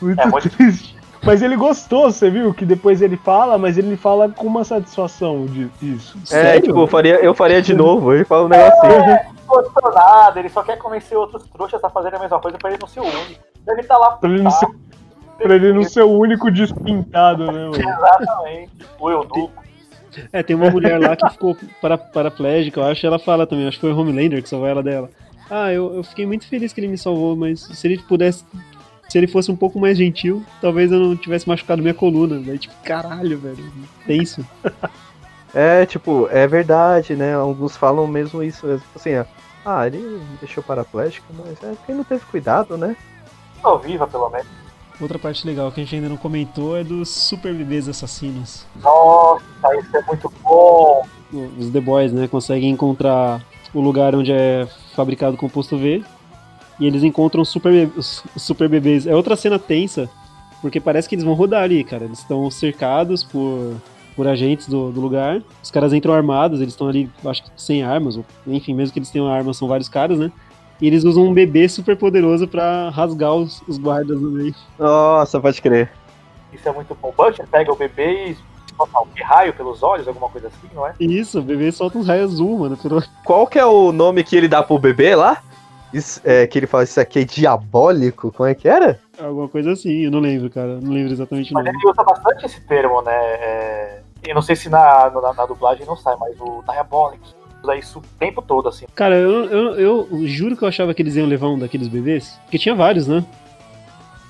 [0.00, 0.96] muito É muito- triste.
[1.24, 2.52] Mas ele gostou, você viu?
[2.52, 6.18] Que depois ele fala, mas ele fala com uma satisfação de- disso.
[6.24, 6.62] É, Sério?
[6.62, 8.12] tipo, eu faria, eu faria de novo.
[8.12, 8.98] Ele fala um negocinho.
[8.98, 12.70] não gostou nada, ele só quer convencer outros trouxas a fazerem a mesma coisa pra
[12.70, 13.40] ele não ser o único.
[13.64, 14.66] Deve estar lá Pra ele não ser,
[15.42, 17.76] pra ele não ser o único despintado, né, mano?
[17.76, 18.70] Exatamente.
[18.98, 19.50] O eunuco.
[20.32, 23.66] É, tem uma mulher lá que ficou para, paraplégica, eu acho, e ela fala também,
[23.66, 25.10] acho que foi o Homelander que salvou ela dela.
[25.50, 28.44] Ah, eu, eu fiquei muito feliz que ele me salvou, mas se ele pudesse.
[29.08, 32.40] Se ele fosse um pouco mais gentil, talvez eu não tivesse machucado minha coluna.
[32.40, 33.72] Daí, tipo, caralho, velho.
[34.06, 34.46] Tenso.
[35.54, 37.34] É, tipo, é verdade, né?
[37.34, 38.66] Alguns falam mesmo isso.
[38.66, 38.82] mesmo.
[38.96, 39.24] Assim, ó,
[39.66, 42.96] ah, ele me deixou paraplégico, mas é porque não teve cuidado, né?
[43.60, 44.61] Tô viva, pelo menos.
[45.02, 48.64] Outra parte legal que a gente ainda não comentou é dos super bebês assassinos.
[48.80, 49.44] Nossa,
[49.80, 51.04] isso é muito bom.
[51.58, 53.44] Os The Boys, né, conseguem encontrar
[53.74, 56.04] o lugar onde é fabricado o composto V
[56.78, 59.04] e eles encontram super, os super bebês.
[59.04, 60.08] É outra cena tensa,
[60.60, 62.04] porque parece que eles vão rodar ali, cara.
[62.04, 63.74] Eles estão cercados por,
[64.14, 65.42] por agentes do, do lugar.
[65.60, 69.00] Os caras entram armados, eles estão ali, acho que sem armas, ou, enfim, mesmo que
[69.00, 70.30] eles tenham armas, são vários caras, né?
[70.82, 74.54] E eles usam um bebê super poderoso pra rasgar os, os guardas no meio.
[74.78, 75.90] Nossa, pode crer.
[76.52, 77.08] Isso é muito bom.
[77.08, 78.36] O Butcher pega o bebê e
[78.76, 80.92] solta um raio pelos olhos, alguma coisa assim, não é?
[80.98, 82.76] Isso, o bebê solta uns raios azul, mano.
[82.76, 85.40] pelo- Qual que é o nome que ele dá pro bebê lá?
[85.94, 88.32] Isso, é, que ele fala, isso aqui é diabólico?
[88.32, 88.98] Como é que era?
[89.22, 90.80] Alguma coisa assim, eu não lembro, cara.
[90.80, 91.78] Não lembro exatamente o Mas nome.
[91.78, 93.12] ele usa bastante esse termo, né?
[93.14, 94.00] É...
[94.26, 97.20] Eu não sei se na, na, na dublagem não sai, mas o Diabolic
[97.62, 98.86] usa isso o tempo todo, assim.
[98.94, 102.38] Cara, eu, eu, eu juro que eu achava que eles iam levar um daqueles bebês.
[102.44, 103.24] Porque tinha vários, né?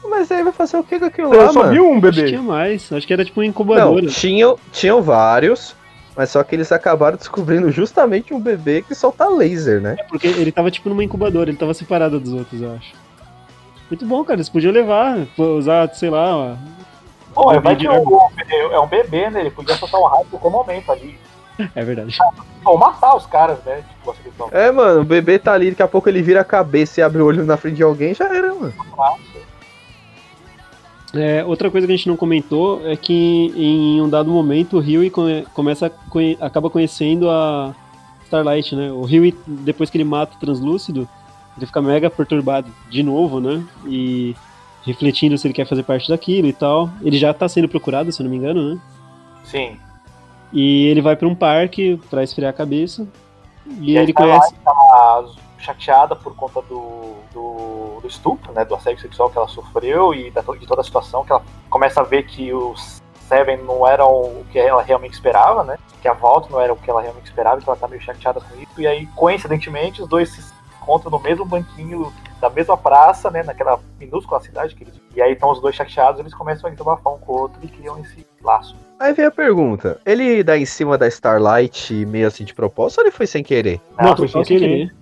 [0.09, 1.73] Mas aí vai fazer o que com aquilo lá, Eu só mano?
[1.73, 2.29] vi um Acho que bebê.
[2.29, 2.93] tinha mais.
[2.93, 4.07] Acho que era tipo uma Não, incubadora.
[4.09, 5.75] tinham, tinham vários,
[6.17, 9.97] mas só que eles acabaram descobrindo justamente um bebê que solta laser, né?
[10.09, 12.93] Porque ele tava tipo numa incubadora, ele tava separado dos outros, eu acho.
[13.89, 14.37] Muito bom, cara.
[14.39, 16.55] Eles podiam levar, usar, sei lá, ó.
[17.35, 18.21] Pô, vai de que o,
[18.73, 19.41] é um bebê, né?
[19.41, 21.19] Ele podia soltar um raio a qualquer momento ali.
[21.75, 22.17] É verdade.
[22.65, 23.83] Ou matar os caras, né?
[24.05, 27.03] Tipo, É, mano, o bebê tá ali, daqui a pouco ele vira a cabeça e
[27.03, 28.73] abre o olho na frente de alguém, já era, mano.
[31.15, 34.81] É, outra coisa que a gente não comentou é que em um dado momento o
[34.81, 37.75] Huey come- começa a conhe- acaba conhecendo a
[38.25, 38.91] Starlight, né?
[38.91, 41.07] O Huey, depois que ele mata o Translúcido,
[41.57, 43.63] ele fica mega perturbado de novo, né?
[43.87, 44.35] E
[44.87, 46.89] refletindo se ele quer fazer parte daquilo e tal.
[47.03, 48.81] Ele já tá sendo procurado, se eu não me engano, né?
[49.45, 49.77] Sim.
[50.53, 53.07] E ele vai pra um parque pra esfriar a cabeça.
[53.67, 54.55] E, E ele Starlight conhece.
[54.65, 55.25] tá
[55.59, 58.65] chateada por conta do, do, do estupro, né?
[58.65, 62.01] Do assédio sexual que ela sofreu e da, de toda a situação, que ela começa
[62.01, 65.79] a ver que os Seven não eram o que ela realmente esperava, né?
[66.03, 68.41] Que a volta não era o que ela realmente esperava, então ela tá meio chateada
[68.41, 68.81] com isso.
[68.81, 73.43] E aí, coincidentemente, os dois se encontram no mesmo banquinho da mesma praça, né?
[73.43, 75.01] Naquela minúscula cidade que eles...
[75.15, 77.69] E aí estão os dois chateados, eles começam a desabafar um com o outro e
[77.69, 78.77] criam esse laço.
[79.03, 83.05] Aí vem a pergunta: ele dá em cima da Starlight meio assim de propósito ou
[83.05, 83.81] ele foi sem querer?
[84.01, 84.61] Não, foi sem querer.
[84.61, 84.95] querer.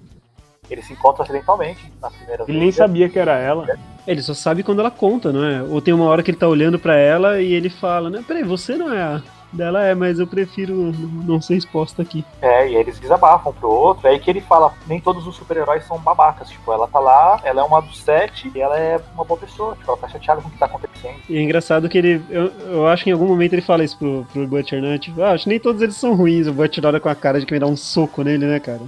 [0.71, 2.59] Eles se encontram acidentalmente na primeira Ele vez.
[2.59, 3.67] nem sabia que era ela.
[4.07, 5.63] Ele só sabe quando ela conta, não é?
[5.63, 8.25] Ou tem uma hora que ele tá olhando pra ela e ele fala, né?
[8.27, 9.23] Peraí, você não é a.
[9.53, 10.93] Dela é, mas eu prefiro
[11.25, 12.25] não ser exposta aqui.
[12.41, 14.07] É, e eles desabafam pro outro.
[14.07, 16.49] É aí que ele fala: nem todos os super-heróis são babacas.
[16.49, 19.75] Tipo, ela tá lá, ela é uma dos sete e ela é uma boa pessoa.
[19.77, 21.17] Tipo, ela tá chateada com o que tá acontecendo.
[21.29, 22.23] E é engraçado que ele.
[22.31, 24.99] Eu, eu acho que em algum momento ele fala isso pro, pro Butcher, né?
[24.99, 26.47] Tipo, ah, acho que nem todos eles são ruins.
[26.47, 28.81] O Butcher olha com a cara de que vai dar um soco nele, né, cara?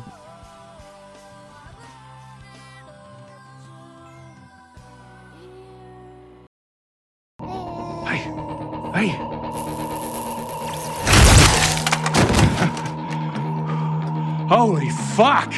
[15.23, 15.55] Fuck!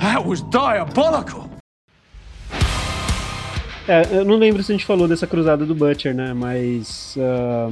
[0.00, 1.48] That was diabolical!
[3.88, 6.34] É, eu não lembro se a gente falou dessa cruzada do Butcher, né?
[6.34, 7.16] Mas.
[7.18, 7.70] ah,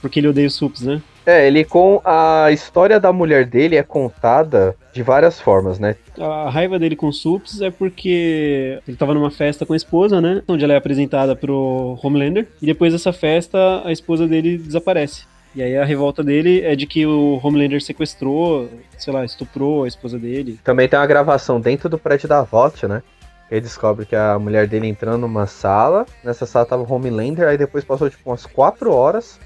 [0.00, 1.02] porque ele odeia os sups, né?
[1.26, 5.96] É, ele com a história da mulher dele é contada de várias formas, né?
[6.18, 10.20] A raiva dele com os sups é porque ele tava numa festa com a esposa,
[10.20, 10.42] né?
[10.48, 12.46] Onde ela é apresentada pro Homelander.
[12.60, 15.26] E depois dessa festa, a esposa dele desaparece.
[15.54, 19.88] E aí a revolta dele é de que o Homelander sequestrou, sei lá, estuprou a
[19.88, 20.58] esposa dele.
[20.64, 23.02] Também tem uma gravação dentro do prédio da VOT, né?
[23.50, 26.06] Ele descobre que a mulher dele entrando numa sala.
[26.24, 29.38] Nessa sala tava o Homelander, aí depois passou tipo umas 4 horas.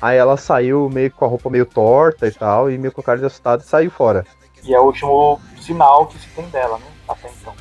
[0.00, 3.04] Aí ela saiu meio com a roupa meio torta e tal, e meio com a
[3.04, 4.26] cara de assustado e saiu fora.
[4.64, 6.86] E é o último sinal que se tem dela, né?
[7.08, 7.54] Até então.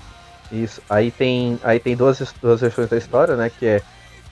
[0.51, 0.81] Isso.
[0.89, 3.51] Aí tem, aí tem duas, duas versões da história, né?
[3.51, 3.81] Que é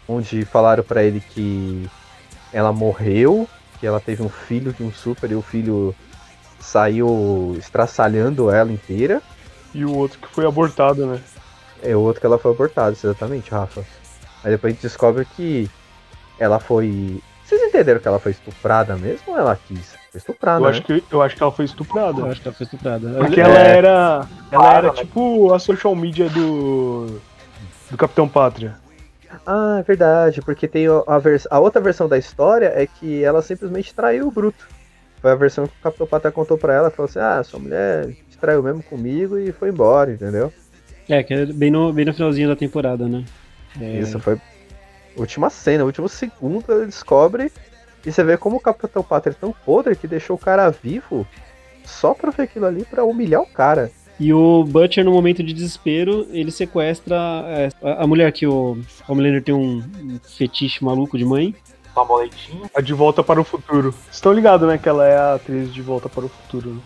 [0.08, 1.88] onde falaram pra ele que
[2.52, 3.48] ela morreu,
[3.80, 5.96] que ela teve um filho de um super e o filho
[6.60, 9.22] saiu estraçalhando ela inteira.
[9.74, 11.20] E o outro que foi abortado, né?
[11.82, 13.86] É o outro que ela foi abortada, exatamente, Rafa.
[14.44, 15.70] Aí depois a gente descobre que
[16.38, 17.22] ela foi.
[17.46, 19.96] Vocês entenderam que ela foi estuprada mesmo ou ela quis?
[20.12, 20.70] Foi estuprada, Eu né?
[20.70, 22.22] acho, que, eu acho que ela foi estuprada.
[22.22, 23.10] Eu acho que ela foi estuprada.
[23.18, 24.28] Porque É, ela era.
[24.52, 24.94] Ela era né?
[24.94, 27.20] tipo a social media do.
[27.90, 28.78] Do Capitão Pátria.
[29.52, 33.42] Ah, é verdade, porque tem a, vers- a outra versão da história é que ela
[33.42, 34.68] simplesmente traiu o Bruto.
[35.20, 38.10] Foi a versão que o Capitão Pátria contou pra ela, falou assim, ah, sua mulher
[38.30, 40.54] te traiu mesmo comigo e foi embora, entendeu?
[41.10, 43.26] É, que é bem no, bem no finalzinho da temporada, né?
[43.82, 44.38] É, Isso foi
[45.18, 47.52] última cena, último segundo ele descobre
[48.06, 51.26] e você vê como o Capitão Pátria é tão podre que deixou o cara vivo
[51.84, 53.90] só pra ver aquilo ali pra humilhar o cara.
[54.20, 57.16] E o Butcher, no momento de desespero, ele sequestra
[57.48, 59.82] é, a, a mulher que o Homelander tem um,
[60.38, 61.56] fetiche maluco de mãe.
[61.96, 62.70] Toma leitinho.
[62.76, 63.92] A De Volta para o Futuro.
[63.92, 64.78] Vocês estão ligados, né?
[64.78, 66.72] Que ela é a atriz de Volta para o Futuro.
[66.72, 66.82] Né?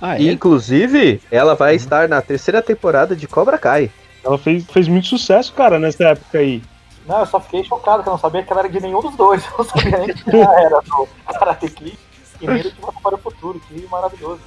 [0.00, 0.32] Ah, E, é?
[0.32, 3.90] inclusive, ela vai estar na terceira temporada de Cobra Kai.
[4.22, 6.62] Ela fez, fez muito sucesso, cara, nessa época aí.
[7.06, 9.16] Não, eu só fiquei chocado, que eu não sabia que ela era de nenhum dos
[9.16, 9.42] dois.
[9.50, 11.08] Eu não sabia nem que ela era do
[11.38, 11.98] Karate Kid
[12.40, 13.60] e nem do De Volta para o Futuro.
[13.66, 14.40] Que maravilhoso.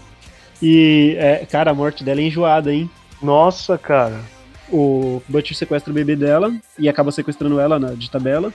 [0.65, 2.89] E, é, cara, a morte dela é enjoada, hein?
[3.21, 4.21] Nossa, cara.
[4.71, 8.49] O Butcher sequestra o bebê dela e acaba sequestrando ela na, de tabela.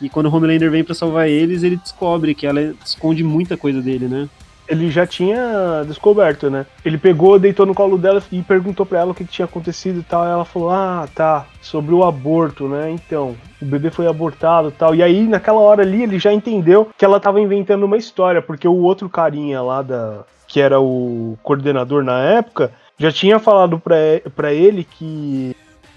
[0.00, 3.82] E quando o Homelander vem pra salvar eles, ele descobre que ela esconde muita coisa
[3.82, 4.26] dele, né?
[4.66, 6.64] Ele já tinha descoberto, né?
[6.82, 10.00] Ele pegou, deitou no colo dela e perguntou pra ela o que, que tinha acontecido
[10.00, 10.24] e tal.
[10.24, 12.90] E ela falou: Ah, tá, sobre o aborto, né?
[12.90, 14.94] Então, o bebê foi abortado e tal.
[14.94, 18.66] E aí, naquela hora ali, ele já entendeu que ela tava inventando uma história, porque
[18.66, 20.24] o outro carinha lá da.
[20.54, 25.56] Que era o coordenador na época, já tinha falado pra ele que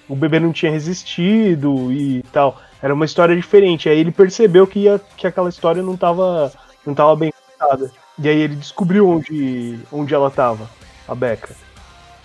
[0.10, 2.60] o bebê não tinha resistido e tal.
[2.82, 3.88] Era uma história diferente.
[3.88, 6.51] Aí ele percebeu que, ia, que aquela história não tava,
[6.84, 7.91] não tava bem contada.
[8.18, 10.68] E aí ele descobriu onde, onde ela tava,
[11.08, 11.53] a Becca.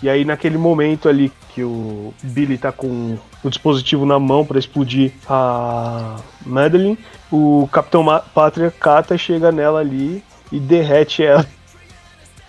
[0.02, 4.58] E aí naquele momento ali que o Billy tá com o dispositivo na mão pra
[4.58, 6.16] explodir a
[6.46, 6.98] Madeline,
[7.30, 11.46] o Capitão Pátria cata, chega nela ali e derrete ela.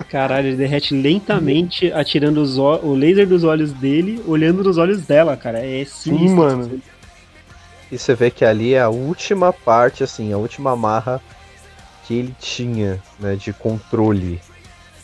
[0.10, 5.60] Caralho, ele derrete lentamente, atirando o laser dos olhos dele, olhando nos olhos dela, cara.
[5.60, 6.36] É Sim, sinistro.
[6.38, 6.82] mano.
[7.91, 11.22] E você vê que ali é a última parte, assim, a última amarra
[12.06, 14.41] que ele tinha, né, de controle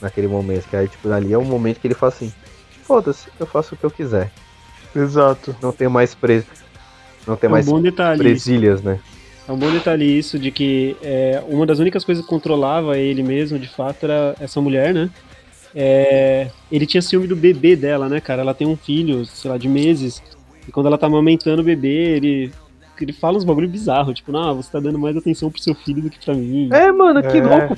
[0.02, 0.68] naquele momento.
[0.68, 2.34] Que aí, tipo, ali é o momento que ele fala assim,
[2.84, 4.32] foda-se, eu faço o que eu quiser.
[4.96, 5.56] Exato.
[5.62, 6.48] Não tem mais preso.
[7.28, 8.18] Não tem É um mais detalhe.
[8.18, 9.00] presilhas, né?
[9.50, 13.24] É um bom detalhe isso de que é, uma das únicas coisas que controlava ele
[13.24, 15.10] mesmo, de fato, era essa mulher, né?
[15.74, 18.44] É, ele tinha ciúme do bebê dela, né, cara?
[18.44, 20.22] Ela tem um filho, sei lá, de meses.
[20.68, 22.52] E quando ela tá amamentando o bebê, ele,
[23.02, 26.04] ele fala uns bagulho bizarro, tipo, não, você tá dando mais atenção pro seu filho
[26.04, 26.70] do que pra mim.
[26.72, 27.42] É, mano, que É.
[27.42, 27.76] louco.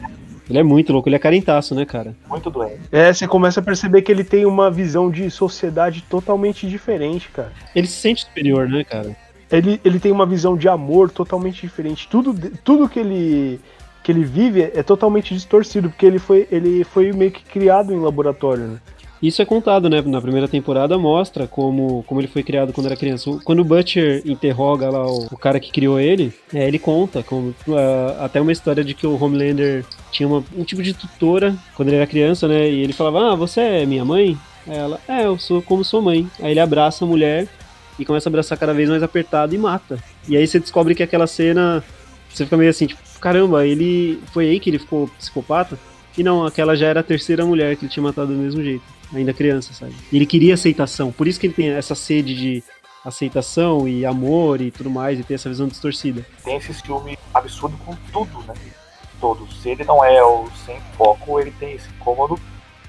[0.49, 2.13] Ele é muito louco, ele é carentaço, né, cara?
[2.27, 2.81] Muito doente.
[2.91, 7.53] É, você começa a perceber que ele tem uma visão de sociedade totalmente diferente, cara.
[7.73, 9.15] Ele se sente superior, né, cara?
[9.51, 12.07] Ele, ele tem uma visão de amor totalmente diferente.
[12.07, 12.33] Tudo,
[12.63, 13.59] tudo que ele
[14.03, 17.99] que ele vive é totalmente distorcido, porque ele foi, ele foi meio que criado em
[17.99, 18.77] laboratório, né?
[19.21, 20.01] Isso é contado, né?
[20.01, 23.29] Na primeira temporada mostra como, como ele foi criado quando era criança.
[23.43, 27.53] Quando o Butcher interroga lá o, o cara que criou ele, é, ele conta como,
[27.69, 31.89] ah, até uma história de que o Homelander tinha uma- um tipo de tutora quando
[31.89, 32.67] ele era criança, né?
[32.67, 34.35] E ele falava, ah, você é minha mãe?
[34.67, 36.27] Ela, é, eu sou como sua mãe.
[36.41, 37.47] Aí ele abraça a mulher
[38.01, 40.01] e começa a abraçar cada vez mais apertado e mata.
[40.27, 41.83] E aí você descobre que aquela cena,
[42.29, 45.77] você fica meio assim, tipo, caramba, ele foi aí que ele ficou psicopata?
[46.17, 48.83] E não, aquela já era a terceira mulher que ele tinha matado do mesmo jeito,
[49.13, 49.93] ainda criança, sabe?
[50.11, 52.63] E ele queria aceitação, por isso que ele tem essa sede de
[53.03, 56.25] aceitação e amor e tudo mais, e tem essa visão distorcida.
[56.43, 58.53] Tem esse ciúme absurdo com tudo, né?
[59.21, 59.47] todo.
[59.53, 62.37] Se ele não é o sem foco, ele tem esse incômodo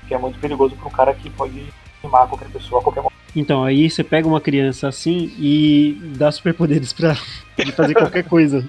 [0.09, 3.22] que é muito perigoso para um cara que pode queimar qualquer pessoa a qualquer momento.
[3.35, 7.15] Então, aí você pega uma criança assim e dá superpoderes pra
[7.57, 8.69] de fazer qualquer coisa.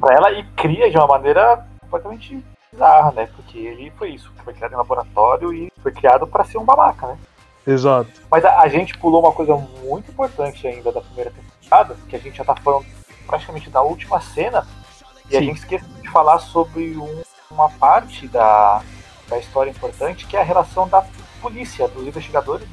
[0.00, 2.42] Pra ela e cria de uma maneira completamente
[2.72, 3.28] bizarra, né?
[3.36, 7.06] Porque ele foi isso, foi criado em laboratório e foi criado para ser um babaca,
[7.08, 7.18] né?
[7.66, 8.10] Exato.
[8.30, 9.54] Mas a, a gente pulou uma coisa
[9.84, 12.86] muito importante ainda da primeira temporada, que a gente já tá falando
[13.26, 14.66] praticamente da última cena,
[15.30, 15.46] e a Sim.
[15.46, 18.80] gente esqueceu de falar sobre um- uma parte da,
[19.28, 21.04] da história importante, que é a relação da
[21.42, 22.66] polícia, dos investigadores.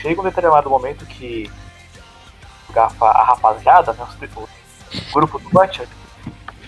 [0.00, 1.50] Chega um determinado momento que
[2.74, 4.48] a rapaziada, né, o
[5.12, 5.88] grupo do Butcher,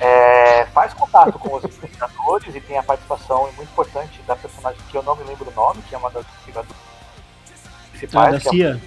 [0.00, 4.96] é, faz contato com os investigadores e tem a participação muito importante da personagem que
[4.96, 8.48] eu não me lembro o nome, que é uma das investigadoras Ah, principais, da que
[8.48, 8.82] é CIA?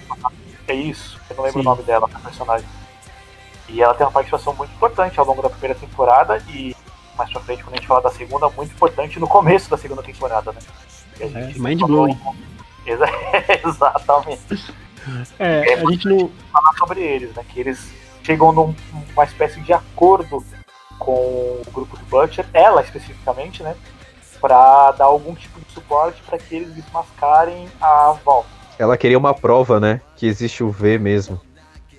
[0.68, 1.68] é isso, eu não lembro Sim.
[1.68, 2.68] o nome dela, da personagem.
[3.70, 6.76] E ela tem uma participação muito importante ao longo da primeira temporada e
[7.18, 10.04] mais pra frente, quando a gente fala da segunda, muito importante no começo da segunda
[10.04, 10.60] temporada, né?
[11.20, 12.12] E a É, mind blowing.
[12.12, 12.55] Exa-
[13.66, 14.76] Exatamente.
[15.40, 16.32] É, a gente não.
[16.52, 17.44] Falar sobre eles, né?
[17.48, 17.92] Que eles
[18.24, 20.44] chegam num- numa espécie de acordo
[20.98, 23.76] com o grupo do Butcher, ela especificamente, né?
[24.42, 28.50] Pra dar algum tipo de suporte para que eles desmascarem a volta.
[28.78, 30.02] Ela queria uma prova, né?
[30.16, 31.40] Que existe o V mesmo.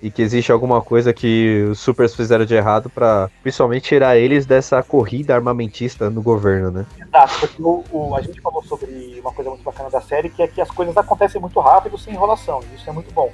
[0.02, 4.44] E que existe alguma coisa que os supers fizeram de errado pra principalmente tirar eles
[4.44, 6.86] dessa corrida armamentista no governo, né?
[7.00, 10.42] Exato, porque o, o- a gente falou sobre uma coisa muito bacana da série, que
[10.42, 13.32] é que as coisas acontecem muito rápido, sem enrolação, e isso é muito bom.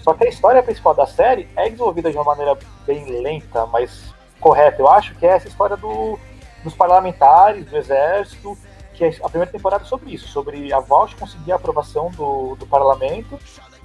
[0.00, 2.56] Só que a história principal da série é desenvolvida de uma maneira
[2.86, 4.80] bem lenta, mas correta.
[4.82, 6.18] Eu acho que é essa história do,
[6.62, 8.56] dos parlamentares, do exército,
[8.92, 12.66] que a primeira temporada é sobre isso, sobre a Vault conseguir a aprovação do, do
[12.66, 13.38] parlamento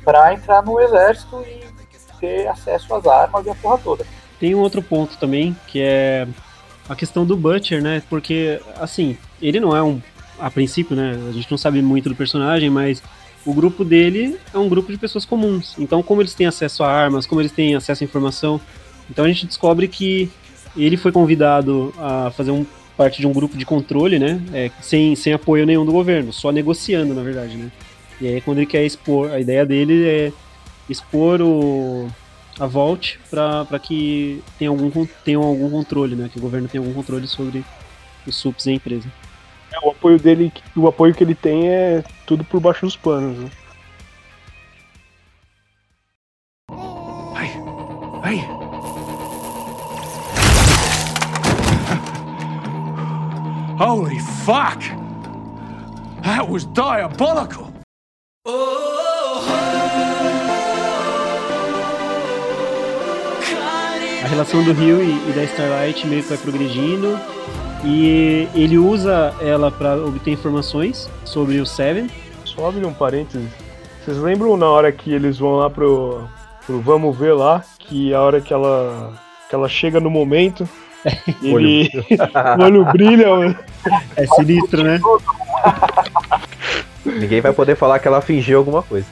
[0.04, 1.79] para entrar no exército e
[2.20, 4.06] ter acesso às armas e a porra toda.
[4.40, 6.28] Tem um outro ponto também, que é
[6.88, 8.02] a questão do Butcher, né?
[8.10, 10.02] Porque, assim, ele não é um.
[10.40, 11.20] A princípio, né?
[11.28, 13.04] A gente não sabe muito do personagem, mas
[13.46, 15.76] o grupo dele é um grupo de pessoas comuns.
[15.78, 18.62] Então, como eles têm acesso a armas, como eles têm acesso à informação,
[19.10, 20.32] então a gente descobre que
[20.78, 22.66] ele foi convidado a fazer um,
[22.96, 24.42] parte de um grupo de controle, né?
[24.54, 27.72] É, sem, sem apoio nenhum do governo, só negociando, na verdade, né?
[28.20, 30.34] E aí, quando ele quer expor, a ideia dele é
[30.90, 32.10] expor o,
[32.60, 36.30] a Vault para que tenha algum, tenham algum controle, né?
[36.32, 37.64] Que o governo tenha algum controle sobre
[38.26, 39.12] os subs e a empresa.
[39.72, 43.38] É, o apoio dele, o apoio que ele tem é tudo por baixo dos panos.
[43.38, 43.50] Né?
[47.36, 47.52] Hey,
[48.26, 48.60] hey.
[53.80, 54.84] Holy fuck!
[56.24, 57.70] That was diabolical!
[64.24, 67.20] A relação do Rio e, e da Starlight meio que vai progredindo
[67.84, 72.10] e ele usa ela para obter informações sobre o Seven.
[72.44, 73.48] Só abrir um parênteses.
[74.04, 76.28] Vocês lembram na hora que eles vão lá pro,
[76.66, 79.14] pro Vamos Ver lá, que a hora que ela,
[79.50, 80.68] que ela chega no momento,
[81.42, 81.90] ele,
[82.60, 83.56] o olho brilha, mano.
[84.16, 85.00] É sinistro, né?
[87.06, 89.08] Ninguém vai poder falar que ela fingiu alguma coisa.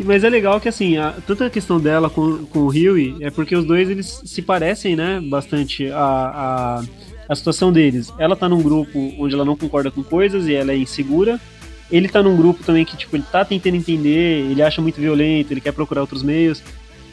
[0.00, 3.30] Mas é legal que assim, a, tanto a questão dela com, com o Huey é
[3.30, 5.20] porque os dois eles se parecem, né?
[5.20, 6.84] Bastante a, a,
[7.28, 8.12] a situação deles.
[8.18, 11.40] Ela tá num grupo onde ela não concorda com coisas e ela é insegura.
[11.90, 15.52] Ele tá num grupo também que, tipo, ele tá tentando entender, ele acha muito violento,
[15.52, 16.62] ele quer procurar outros meios.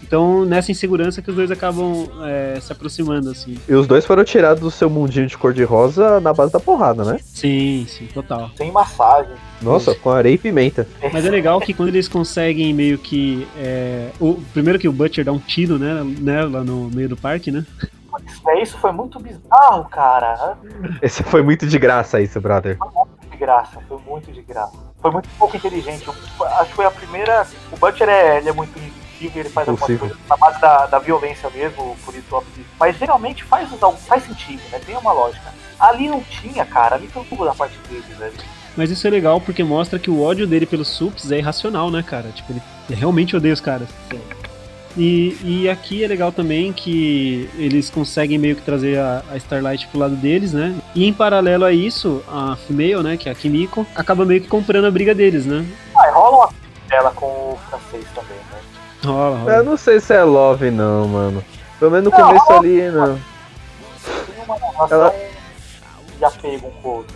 [0.06, 3.58] Então, nessa insegurança que os dois acabam é, se aproximando, assim.
[3.68, 7.18] E os dois foram tirados do seu mundinho de cor-de-rosa na base da porrada, né?
[7.24, 8.51] Sim, sim, total.
[8.56, 9.34] Sem massagem.
[9.62, 10.88] Nossa, com areia e pimenta.
[11.12, 13.47] Mas é legal que quando eles conseguem meio que.
[13.58, 16.43] é, o, primeiro que o Butcher dá um tiro, né, né?
[16.43, 17.66] Lá no meio do parque, né?
[18.47, 20.56] É, isso foi muito bizarro, cara.
[21.01, 22.78] Esse foi muito de graça isso, brother.
[23.32, 24.78] de graça, foi muito de graça.
[25.01, 26.08] Foi muito pouco inteligente.
[26.60, 27.45] Acho que foi a primeira.
[27.72, 28.80] O Butcher é, ele é muito
[29.26, 30.15] intuitivo, ele faz algumas Impulsivo.
[30.15, 32.65] coisas na base da, da violência mesmo, por isso óbvio.
[32.80, 33.69] Mas geralmente faz,
[34.07, 34.80] faz sentido, né?
[34.86, 35.53] Tem uma lógica.
[35.80, 38.34] Ali não tinha, cara, ali foi um pouco da parte dele, velho.
[38.78, 42.03] Mas isso é legal porque mostra que o ódio dele pelos sups é irracional, né,
[42.03, 42.30] cara?
[42.30, 43.88] Tipo, ele realmente odeia os caras.
[44.97, 49.88] E, e aqui é legal também que eles conseguem meio que trazer a, a Starlight
[49.88, 50.73] pro lado deles, né?
[50.93, 54.47] E em paralelo a isso, a Female, né, que é a Kimiko, acaba meio que
[54.47, 55.65] comprando a briga deles, né?
[55.95, 56.49] Ah, rola uma
[56.88, 58.55] dela com o francês também, né?
[59.04, 59.64] Rola, Eu rola.
[59.64, 61.43] não sei se é love, não, mano.
[61.80, 62.58] Pelo menos no Não, começo não.
[62.60, 63.16] ali, não.
[63.16, 65.14] Tem uma Ela-
[66.18, 67.16] de apego um com o outro.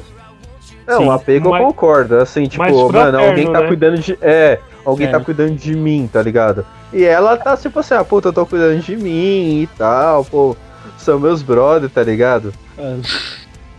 [0.88, 2.18] Não, Sim, apego mas- eu concordo.
[2.18, 3.68] Assim, tipo, mano, alguém tá né?
[3.68, 4.18] cuidando de.
[4.22, 5.12] É, alguém É.
[5.12, 6.66] tá cuidando de mim, tá ligado?
[6.92, 10.56] E ela tá tipo assim, ah, puta, eu tô cuidando de mim e tal, pô.
[10.98, 12.54] São meus brother, tá ligado?
[12.78, 12.98] Ah,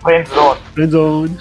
[0.03, 0.61] Friendzone.
[0.73, 1.37] Friendzone.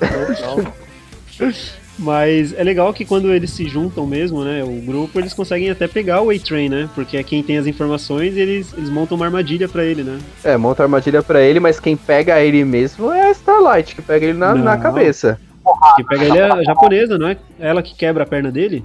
[1.98, 4.64] Mas é legal que quando eles se juntam mesmo, né?
[4.64, 6.88] O grupo, eles conseguem até pegar o A-Train, né?
[6.94, 10.18] Porque é quem tem as informações eles, eles montam uma armadilha pra ele, né?
[10.42, 14.26] É, monta armadilha pra ele, mas quem pega ele mesmo é a Starlight, que pega
[14.26, 14.82] ele na, na Não.
[14.82, 15.38] cabeça.
[15.96, 17.36] Quem pega ele é a japonesa, não é?
[17.58, 18.84] Ela que quebra a perna dele?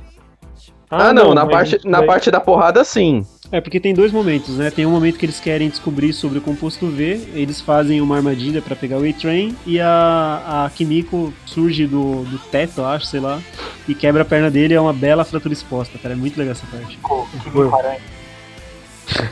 [0.89, 3.26] Ah, não, na, mas parte, na parte da porrada, sim.
[3.52, 4.70] É, porque tem dois momentos, né?
[4.70, 8.62] Tem um momento que eles querem descobrir sobre o composto V, eles fazem uma armadilha
[8.62, 13.20] pra pegar o A-Train e a, a Kimiko surge do, do teto, eu acho, sei
[13.20, 13.41] lá,
[13.88, 16.14] e quebra a perna dele, é uma bela fratura exposta, cara.
[16.14, 16.95] É muito legal essa parte.
[16.95, 18.02] Tipo, que aranha.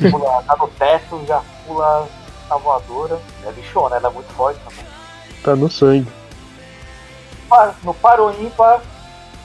[0.10, 2.10] Pula, tá no teto, já pula
[2.50, 3.20] na voadora.
[3.46, 4.86] É bichona, ela é muito forte também.
[5.44, 6.08] Tá no sangue.
[7.84, 8.82] No par ou ímpar,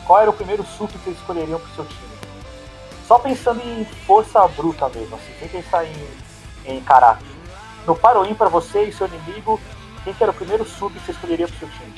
[0.07, 2.12] qual era o primeiro sup que vocês escolheriam pro seu time?
[3.13, 5.93] Só pensando em força bruta mesmo, assim, sem pensar em,
[6.65, 7.27] em caráter.
[7.87, 9.61] No par ou ímpar, você e seu inimigo,
[10.03, 11.93] quem que era o primeiro sup que você escolheria pro seu time?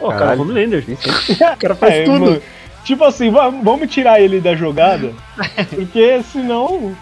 [0.00, 0.40] Ó, cara, Caralho.
[0.42, 0.84] Homelander.
[1.54, 2.18] O cara faz É, tudo.
[2.24, 2.42] mano,
[2.82, 5.14] tipo assim, va- vamos tirar ele da jogada,
[5.72, 6.96] porque senão.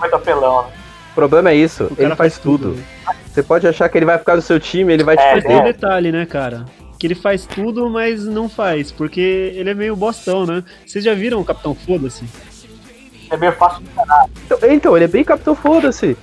[0.00, 0.72] Muito apelão, né?
[1.12, 2.82] O problema é isso, O ele faz tudo.
[3.26, 5.44] Você pode achar que ele vai ficar no seu time, ele vai te É, Mas
[5.44, 5.74] tem um perder.
[5.74, 6.64] detalhe, né, cara?
[6.98, 10.64] Que ele faz tudo, mas não faz, porque ele é meio bostão, né?
[10.86, 12.24] Vocês já viram o Capitão Foda-se?
[13.30, 14.26] É meio fácil de enganar.
[14.44, 16.16] Então, então, ele é bem Capitão Foda-se.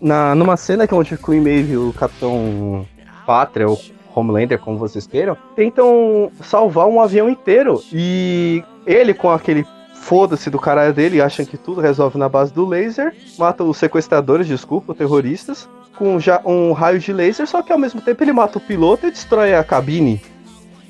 [0.00, 2.86] Na, numa cena que é onde o Queen Maeve o Capitão
[3.26, 3.78] Pátria, ou
[4.14, 7.82] Homelander, como vocês queiram, tentam salvar um avião inteiro.
[7.92, 12.66] E ele, com aquele foda-se do caralho dele, acham que tudo resolve na base do
[12.66, 17.78] laser, mata os sequestradores, desculpa, terroristas, com já um raio de laser, só que ao
[17.78, 20.22] mesmo tempo ele mata o piloto e destrói a cabine,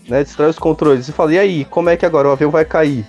[0.08, 0.22] né?
[0.22, 1.08] Destrói os controles.
[1.08, 3.06] E fala, e aí, como é que agora o avião vai cair?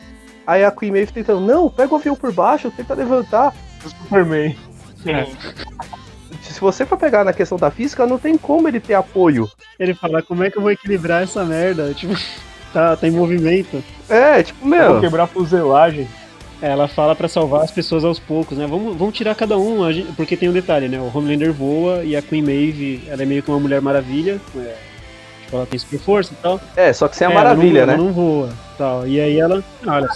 [0.50, 3.54] Aí a Queen Maeve tentando, não, pega o avião por baixo, tenta levantar.
[3.84, 4.56] Superman.
[5.04, 5.28] Sim.
[6.42, 9.48] Se você for pegar na questão da física, não tem como ele ter apoio.
[9.80, 11.94] Ele fala, como é que eu vou equilibrar essa merda?
[11.94, 12.16] Tipo,
[12.74, 13.84] tá, tá em movimento.
[14.10, 15.00] É, tipo, Vou meu.
[15.00, 16.08] quebrar a fuselagem.
[16.62, 18.66] Ela fala pra salvar as pessoas aos poucos, né?
[18.66, 21.00] Vamos, vamos tirar cada um, a gente- porque tem um detalhe, né?
[21.00, 24.76] O Homelander voa e a Queen Maeve, ela é meio que uma mulher maravilha, é,
[25.50, 26.62] tipo, ela tem super força e tal.
[26.76, 27.94] É, só que sem a É, ela maravilha, não, né?
[27.96, 29.08] Ela não voa, tal.
[29.08, 30.08] E aí ela, olha,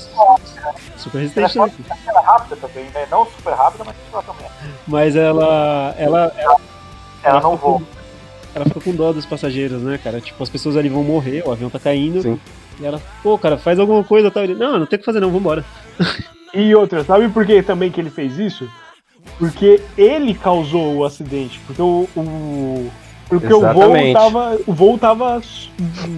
[0.97, 1.95] super Ela resistente, pode né?
[1.95, 3.07] ser ela é rápida também, né?
[3.09, 4.45] Não super rápida, mas ela também.
[4.45, 4.49] é.
[4.87, 6.31] mas ela, ela,
[7.23, 7.81] Ela não fica com- voa.
[8.55, 10.21] ela fica com dó dos passageiros, né, cara?
[10.21, 12.21] Tipo, as pessoas ali vão morrer, o avião tá caindo.
[12.21, 12.39] Sim.
[12.79, 14.43] E ela, pô, cara, faz alguma coisa, tal.
[14.43, 15.63] Ele, não, não tem o que fazer não, vambora.
[16.53, 18.69] E outra, sabe por que também que ele fez isso?
[19.39, 21.59] Porque ele causou o acidente.
[21.65, 22.07] Porque o.
[22.15, 22.91] o-
[23.39, 24.13] porque o voo, Exatamente.
[24.13, 25.41] tava, o voo tava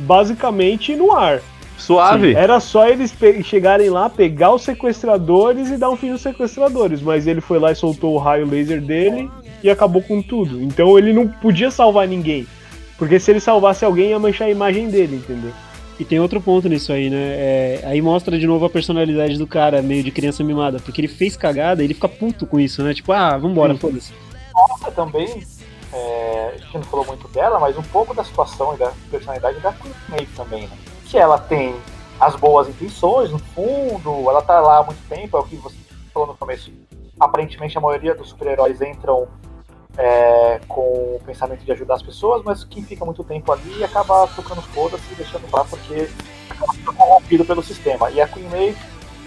[0.06, 1.42] basicamente no ar.
[1.78, 2.34] Suave.
[2.34, 3.14] Era só eles
[3.44, 7.02] chegarem lá, pegar os sequestradores e dar um fim nos sequestradores.
[7.02, 9.30] Mas ele foi lá e soltou o raio laser dele
[9.62, 10.62] e acabou com tudo.
[10.62, 12.48] Então ele não podia salvar ninguém.
[12.98, 15.52] Porque se ele salvasse alguém, ia manchar a imagem dele, entendeu?
[16.00, 17.18] E tem outro ponto nisso aí, né?
[17.18, 20.80] É, aí mostra de novo a personalidade do cara, meio de criança mimada.
[20.80, 22.94] Porque ele fez cagada e ele fica puto com isso, né?
[22.94, 23.80] Tipo, ah, vambora, Sim.
[23.80, 24.14] foda-se.
[24.54, 25.44] Nossa, também,
[25.96, 29.60] é, a gente não falou muito dela, mas um pouco da situação e da personalidade
[29.62, 30.78] da Queen Maeve também, né?
[31.06, 31.76] Que ela tem
[32.20, 35.76] as boas intenções, no fundo, ela tá lá há muito tempo, é o que você
[36.14, 36.72] falou no começo.
[37.18, 39.28] Aparentemente a maioria dos super-heróis entram
[39.98, 44.28] é, com o pensamento de ajudar as pessoas, mas quem fica muito tempo ali acaba
[44.28, 46.10] tocando foda-se e deixando lá porque
[46.50, 48.12] acaba sendo corrompido pelo sistema.
[48.12, 48.78] E a Queen Maeve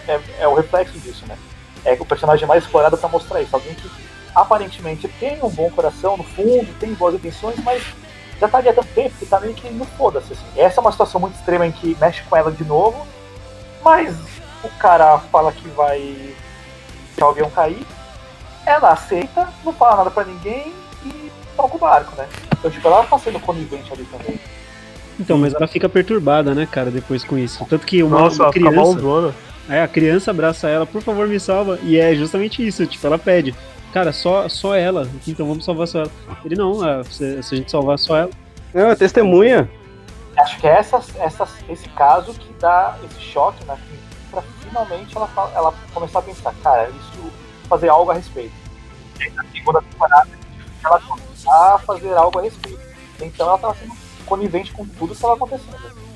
[0.06, 1.38] é, é o reflexo disso, né?
[1.82, 3.56] É o personagem mais explorado pra mostrar isso.
[3.56, 3.88] Alguém que
[4.34, 7.82] aparentemente tem um bom coração no fundo, tem boas intenções, mas
[8.40, 10.32] já tá ali há tanto tempo que tá meio que no foda-se.
[10.32, 10.46] Assim.
[10.56, 13.06] Essa é uma situação muito extrema em que mexe com ela de novo,
[13.84, 14.16] mas
[14.62, 15.98] o cara fala que vai
[17.08, 17.84] deixar o avião cair,
[18.64, 20.72] ela aceita, não fala nada pra ninguém
[21.04, 22.28] e toca o barco, né?
[22.58, 24.38] Então, tipo, ela tá sendo conivente ali também.
[25.18, 27.64] Então, mas ela fica perturbada, né, cara, depois com isso.
[27.68, 29.34] Tanto que uma, Nossa, uma criança.
[29.68, 31.78] Aí a criança abraça ela, por favor, me salva.
[31.82, 33.54] E é justamente isso, tipo, ela pede.
[33.92, 35.08] Cara, só, só ela.
[35.26, 36.10] Então vamos salvar só ela.
[36.44, 38.30] Ele não, ah, se, se a gente salvar só ela.
[38.74, 39.70] Não, é testemunha.
[40.36, 43.98] Acho que é essa, essa, esse caso que dá esse choque na Queen
[44.30, 47.32] pra finalmente ela, ela começar a pensar, cara, isso
[47.68, 48.52] fazer algo a respeito.
[49.18, 50.28] E aí, na segunda temporada
[50.84, 52.80] ela começar a fazer algo a respeito.
[53.20, 53.92] Então ela tava sendo
[54.26, 56.07] conivente com tudo que estava acontecendo.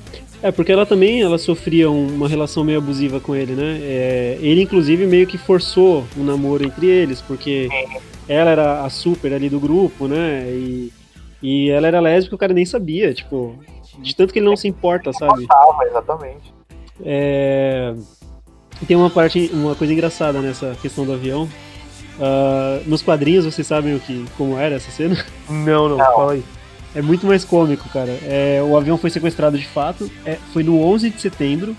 [0.43, 3.79] É, porque ela também ela sofria um- uma relação meio abusiva com ele, né?
[3.81, 7.69] É, ele, inclusive, meio que forçou um namoro entre eles, porque
[8.27, 10.43] ela era a super ali do grupo, né?
[10.49, 10.91] E,
[11.41, 13.55] e ela era lésbica, o cara nem sabia, tipo,
[13.99, 15.45] de tanto que ele não se importa, sabe?
[15.87, 16.53] Exatamente.
[17.05, 17.93] É,
[18.87, 21.47] Tem uma parte, uma coisa engraçada nessa questão do avião,
[22.19, 25.15] Ah, nos quadrinhos, vocês sabem o que, como era essa cena?
[25.49, 26.05] Não, não, Não.
[26.05, 26.43] fala aí.
[26.95, 28.11] É muito mais cômico, cara.
[28.23, 30.09] É, o avião foi sequestrado de fato.
[30.25, 31.75] é, foi no 11 de setembro.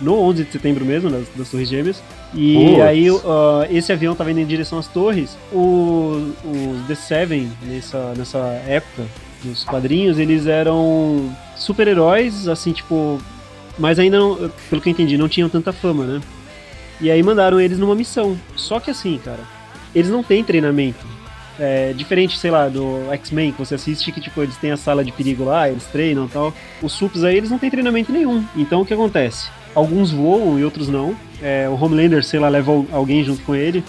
[0.00, 2.00] No 11 de setembro mesmo, das, das Torres Gêmeas.
[2.34, 2.80] E Putz.
[2.82, 5.36] aí, ah, esse avião tava indo em direção às torres.
[5.52, 8.38] O- Os The Seven, nessa, nessa
[8.68, 9.04] época,
[9.42, 13.20] dos quadrinhos, eles eram super-heróis, assim, tipo.
[13.78, 16.20] Mas ainda, não, pelo que eu entendi, não tinham tanta fama, né?
[17.00, 18.38] E aí mandaram eles numa missão.
[18.56, 19.40] Só que assim, cara,
[19.94, 21.06] eles não têm treinamento.
[21.58, 25.04] É, diferente, sei lá, do X-Men, que você assiste que, tipo, eles têm a sala
[25.04, 26.54] de perigo lá, eles treinam e tal.
[26.80, 28.44] Os sups aí, eles não têm treinamento nenhum.
[28.54, 29.48] Então, o que acontece?
[29.74, 31.16] Alguns voam e outros não.
[31.42, 33.82] É, o Homelander, sei lá, leva al- alguém junto com ele.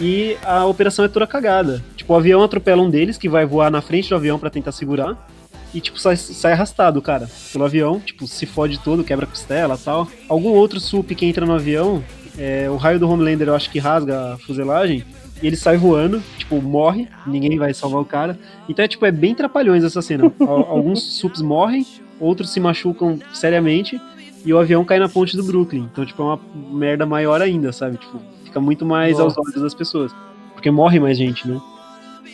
[0.00, 1.84] E a operação é toda cagada.
[1.94, 4.72] Tipo, o avião atropela um deles, que vai voar na frente do avião pra tentar
[4.72, 5.28] segurar.
[5.74, 8.00] E, tipo, sai, sai arrastado, cara, pelo avião.
[8.00, 10.08] Tipo, se fode todo, quebra costela tal.
[10.26, 12.02] Algum outro sup que entra no avião,
[12.38, 15.04] é, o raio do Homelander eu acho que rasga a fuselagem.
[15.42, 18.38] E ele sai voando, tipo, morre, ninguém vai salvar o cara.
[18.68, 20.30] Então é tipo, é bem trapalhões essa cena.
[20.40, 21.86] Al- Alguns sups morrem,
[22.18, 23.98] outros se machucam seriamente,
[24.44, 25.88] e o avião cai na ponte do Brooklyn.
[25.92, 26.40] Então, tipo, é uma
[26.72, 27.96] merda maior ainda, sabe?
[27.98, 30.12] Tipo, fica muito mais aos olhos das pessoas.
[30.54, 31.58] Porque morre mais gente, né?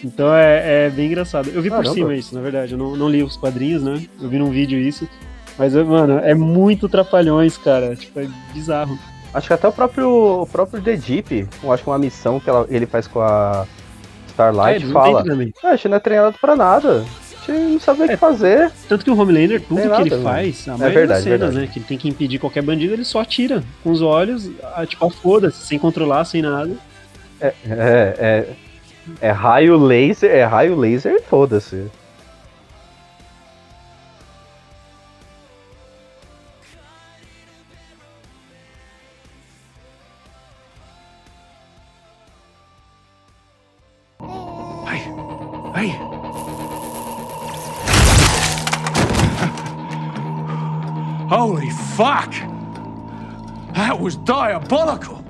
[0.04, 1.48] Então é, é bem engraçado.
[1.48, 1.94] Eu vi por Caramba.
[1.94, 2.72] cima isso, na verdade.
[2.72, 4.04] Eu não, não li os quadrinhos, né?
[4.20, 5.08] Eu vi num vídeo isso.
[5.58, 7.96] Mas, mano, é muito trapalhões, cara.
[7.96, 8.98] Tipo, é bizarro.
[9.36, 10.08] Acho que até o próprio,
[10.42, 13.66] o próprio The Deep, eu acho que uma missão que ela- ele faz com a
[13.66, 15.22] É, Starlight têm fala.
[15.62, 17.04] Ah, a gente não é treinado pra nada.
[17.46, 18.16] A gente não sabe o que É.
[18.16, 18.72] fazer.
[18.88, 21.40] Tanto que o Homelander, tudo que ele nada, faz, a É maioria verdade, das cenas,
[21.40, 21.58] verdade.
[21.66, 21.70] né?
[21.70, 24.50] Que ele tem que impedir qualquer bandido, ele só atira com os olhos,
[24.88, 26.70] tipo, foda-se, sem controlar, sem nada.
[27.38, 28.46] É, é,
[29.20, 31.84] é raio laser, é raio laser e foda-se.
[45.76, 45.90] Hey.
[51.28, 52.32] Holy fuck!
[53.74, 55.22] That was diabolical!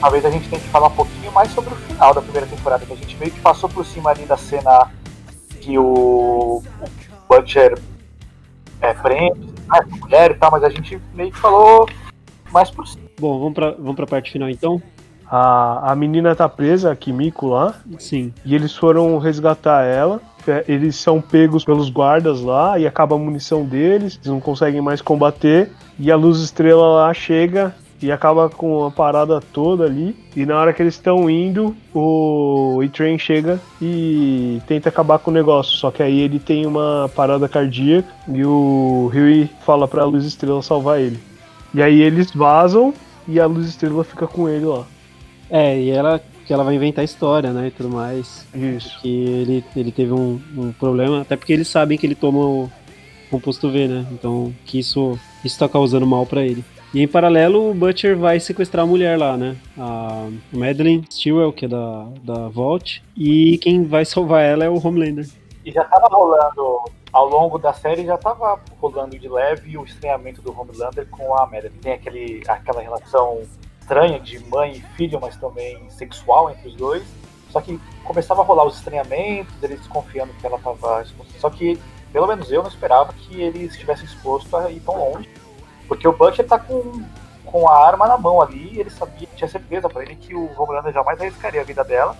[0.00, 2.86] Talvez a gente tenha que falar um pouquinho mais sobre o final da primeira temporada,
[2.86, 4.90] que a gente meio que passou por cima ali da cena
[5.60, 6.62] que o, o
[7.28, 7.78] Butcher
[8.80, 11.86] é, prende, né, mulher e tal, mas a gente meio que falou
[12.50, 13.08] mais por cima.
[13.20, 14.82] Bom, vamos pra, vamos pra parte final então?
[15.30, 18.32] A, a menina tá presa, a Kimiko lá, Sim.
[18.44, 20.20] e eles foram resgatar ela.
[20.46, 24.80] É, Eles são pegos pelos guardas lá e acaba a munição deles, eles não conseguem
[24.80, 25.70] mais combater.
[25.98, 30.16] E a luz estrela lá chega e acaba com a parada toda ali.
[30.34, 35.34] E na hora que eles estão indo, o E-Train chega e tenta acabar com o
[35.34, 35.76] negócio.
[35.76, 40.62] Só que aí ele tem uma parada cardíaca e o Huey fala pra luz estrela
[40.62, 41.20] salvar ele.
[41.74, 42.94] E aí eles vazam
[43.28, 44.84] e a luz estrela fica com ele lá.
[45.50, 48.44] É, e ela que ela vai inventar história, né, e tudo mais.
[48.52, 49.00] Isso.
[49.00, 52.70] Que ele, ele teve um, um problema, até porque eles sabem que ele toma o
[53.30, 54.04] composto V, né?
[54.10, 56.64] Então, que isso, isso tá causando mal pra ele.
[56.92, 59.56] E em paralelo, o Butcher vai sequestrar a mulher lá, né?
[59.78, 63.00] A Madeline Stewart, que é da, da Vault.
[63.16, 65.28] E quem vai salvar ela é o Homelander.
[65.64, 66.80] E já tava rolando,
[67.12, 71.46] ao longo da série, já tava rolando de leve o estranhamento do Homelander com a
[71.46, 71.78] Madeline.
[71.80, 73.42] Tem aquele, aquela relação
[73.90, 77.02] estranha de mãe e filho, mas também sexual entre os dois.
[77.50, 81.32] Só que começava a rolar os estranhamentos, eles desconfiando que ela tava exposta.
[81.40, 81.76] Só que,
[82.12, 85.28] pelo menos eu não esperava que ele estivesse exposto a ir tão longe.
[85.88, 87.02] Porque o Butcher tá com,
[87.44, 90.92] com a arma na mão ali, ele sabia, tinha certeza pra ele que o Homelander
[90.92, 92.16] jamais arriscaria a vida dela.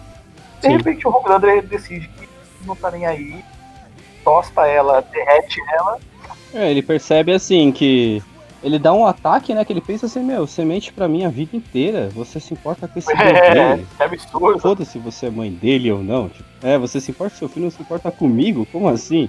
[0.61, 0.77] De Sim.
[0.77, 2.29] repente o Homelander decide que
[2.66, 3.45] não tá nem aí,
[4.25, 5.99] tosta ela, derrete ela.
[6.53, 8.21] É, ele percebe assim que
[8.62, 9.64] ele dá um ataque, né?
[9.64, 12.08] Que ele pensa assim, meu, você mente pra mim a vida inteira.
[12.14, 13.84] Você se importa com esse É, bebê?
[13.99, 14.58] é absurdo.
[14.58, 16.28] Foda-se se você é mãe dele ou não.
[16.28, 18.66] Tipo, é, você se importa com seu filho, não se importa comigo?
[18.70, 19.28] Como assim?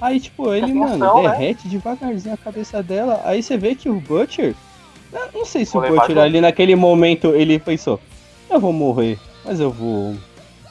[0.00, 1.30] Aí, tipo, ele, mano, né?
[1.30, 3.20] derrete devagarzinho a cabeça dela.
[3.24, 4.54] Aí você vê que o Butcher.
[5.32, 8.00] Não sei se Vou o Butcher ali naquele momento ele pensou:
[8.50, 10.16] eu vou morrer, mas eu vou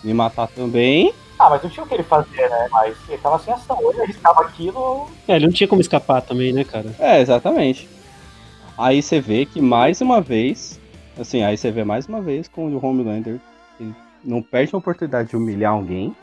[0.04, 1.14] me matar também.
[1.40, 2.68] Ah, mas não tinha o que ele fazer, né?
[2.72, 3.78] Mas ele tava sem ação.
[3.82, 6.94] Ou ele arriscava aquilo, É, ele não tinha como escapar também, né, cara?
[7.00, 7.88] É, exatamente.
[8.82, 10.82] Aí você vê que mais uma vez,
[11.20, 13.40] assim, aí você vê mais uma vez com o Homelander,
[13.80, 13.94] ele
[14.24, 16.16] não perde a oportunidade de humilhar alguém.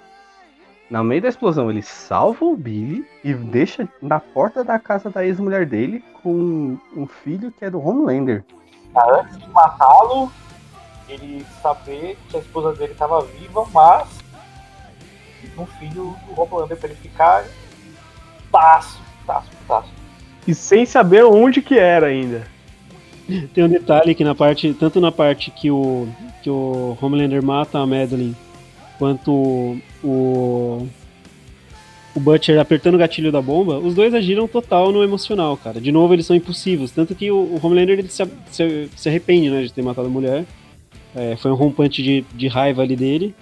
[0.90, 5.24] No meio da explosão, ele salva o Billy e deixa na porta da casa da
[5.24, 8.44] ex-mulher dele com um filho que é do Homelander.
[8.92, 9.20] tá?
[9.20, 10.28] antes de matá-lo,
[11.08, 14.08] ele saber que a esposa dele tava viva, mas
[15.56, 17.44] um filho do Homelander pra ele ficar
[18.50, 19.97] taço, taço, taço.
[20.48, 22.46] E sem saber onde que era ainda.
[23.52, 26.08] Tem um detalhe que na parte, tanto na parte que o
[26.42, 28.34] que o Homelander mata a Madeline,
[28.98, 30.88] quanto o
[32.14, 35.78] o Butcher apertando o gatilho da bomba, os dois agiram total no emocional, cara.
[35.82, 39.50] De novo, eles são impulsivos, tanto que o, o Homelander ele se, se, se arrepende,
[39.50, 40.46] né, de ter matado a mulher.
[41.14, 43.34] É, foi um rompante de, de raiva ali dele.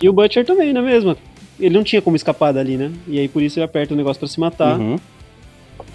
[0.00, 1.14] E o Butcher também, na mesma.
[1.60, 2.90] Ele não tinha como escapar dali, né?
[3.06, 4.80] E aí por isso ele aperta o negócio pra se matar.
[4.80, 4.98] Uhum.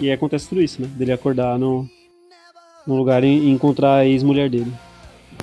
[0.02, 0.88] E aí acontece tudo isso, né?
[0.96, 1.88] Dele acordar no,
[2.84, 4.72] no lugar e encontrar a ex-mulher dele.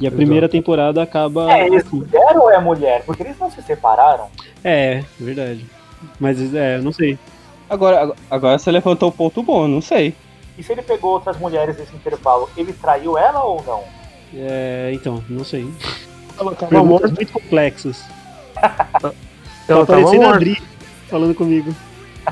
[0.01, 1.49] E a primeira temporada acaba.
[1.49, 1.75] É assim.
[1.75, 3.03] ex-mulher ou é mulher?
[3.05, 4.27] Porque eles não se separaram.
[4.61, 5.65] É, verdade.
[6.19, 7.17] Mas é, não sei.
[7.69, 10.13] Agora, agora você levantou um ponto bom, não sei.
[10.57, 13.83] E se ele pegou outras mulheres nesse intervalo, ele traiu ela ou não?
[14.35, 15.71] É, então, não sei.
[16.69, 18.03] Perguntas muito complexas.
[19.69, 20.35] Ela Tá parecendo a.
[20.35, 20.61] Adri
[21.07, 21.73] falando comigo.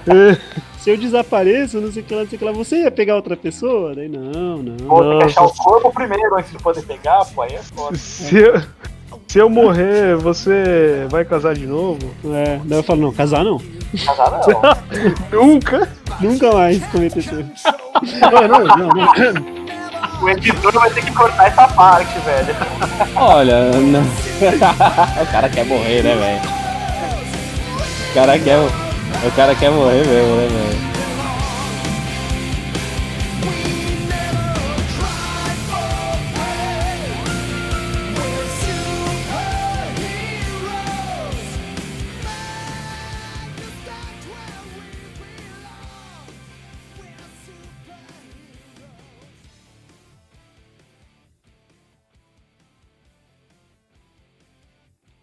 [0.79, 2.91] Se eu desapareço, não sei o que lá, não sei o que lá, você ia
[2.91, 3.93] pegar outra pessoa?
[3.93, 4.77] Daí não, não.
[4.87, 7.97] Vou ter que achar o corpo primeiro antes de poder pegar, pô, aí é foda.
[7.97, 8.61] Se eu,
[9.27, 11.99] se eu morrer, você vai casar de novo?
[12.33, 13.59] É, daí eu falo, não, casar não.
[14.05, 14.41] Casar não.
[15.45, 15.89] Nunca!
[16.21, 17.51] Nunca mais cometer erro.
[18.31, 19.57] Não, não, não, não.
[20.21, 22.55] O editor vai ter que cortar essa parte, velho.
[23.15, 24.01] Olha, não-
[25.21, 26.57] o cara quer morrer, né, velho?
[28.09, 28.57] O cara quer,
[29.25, 30.96] o cara quer morrer mesmo, né, velho?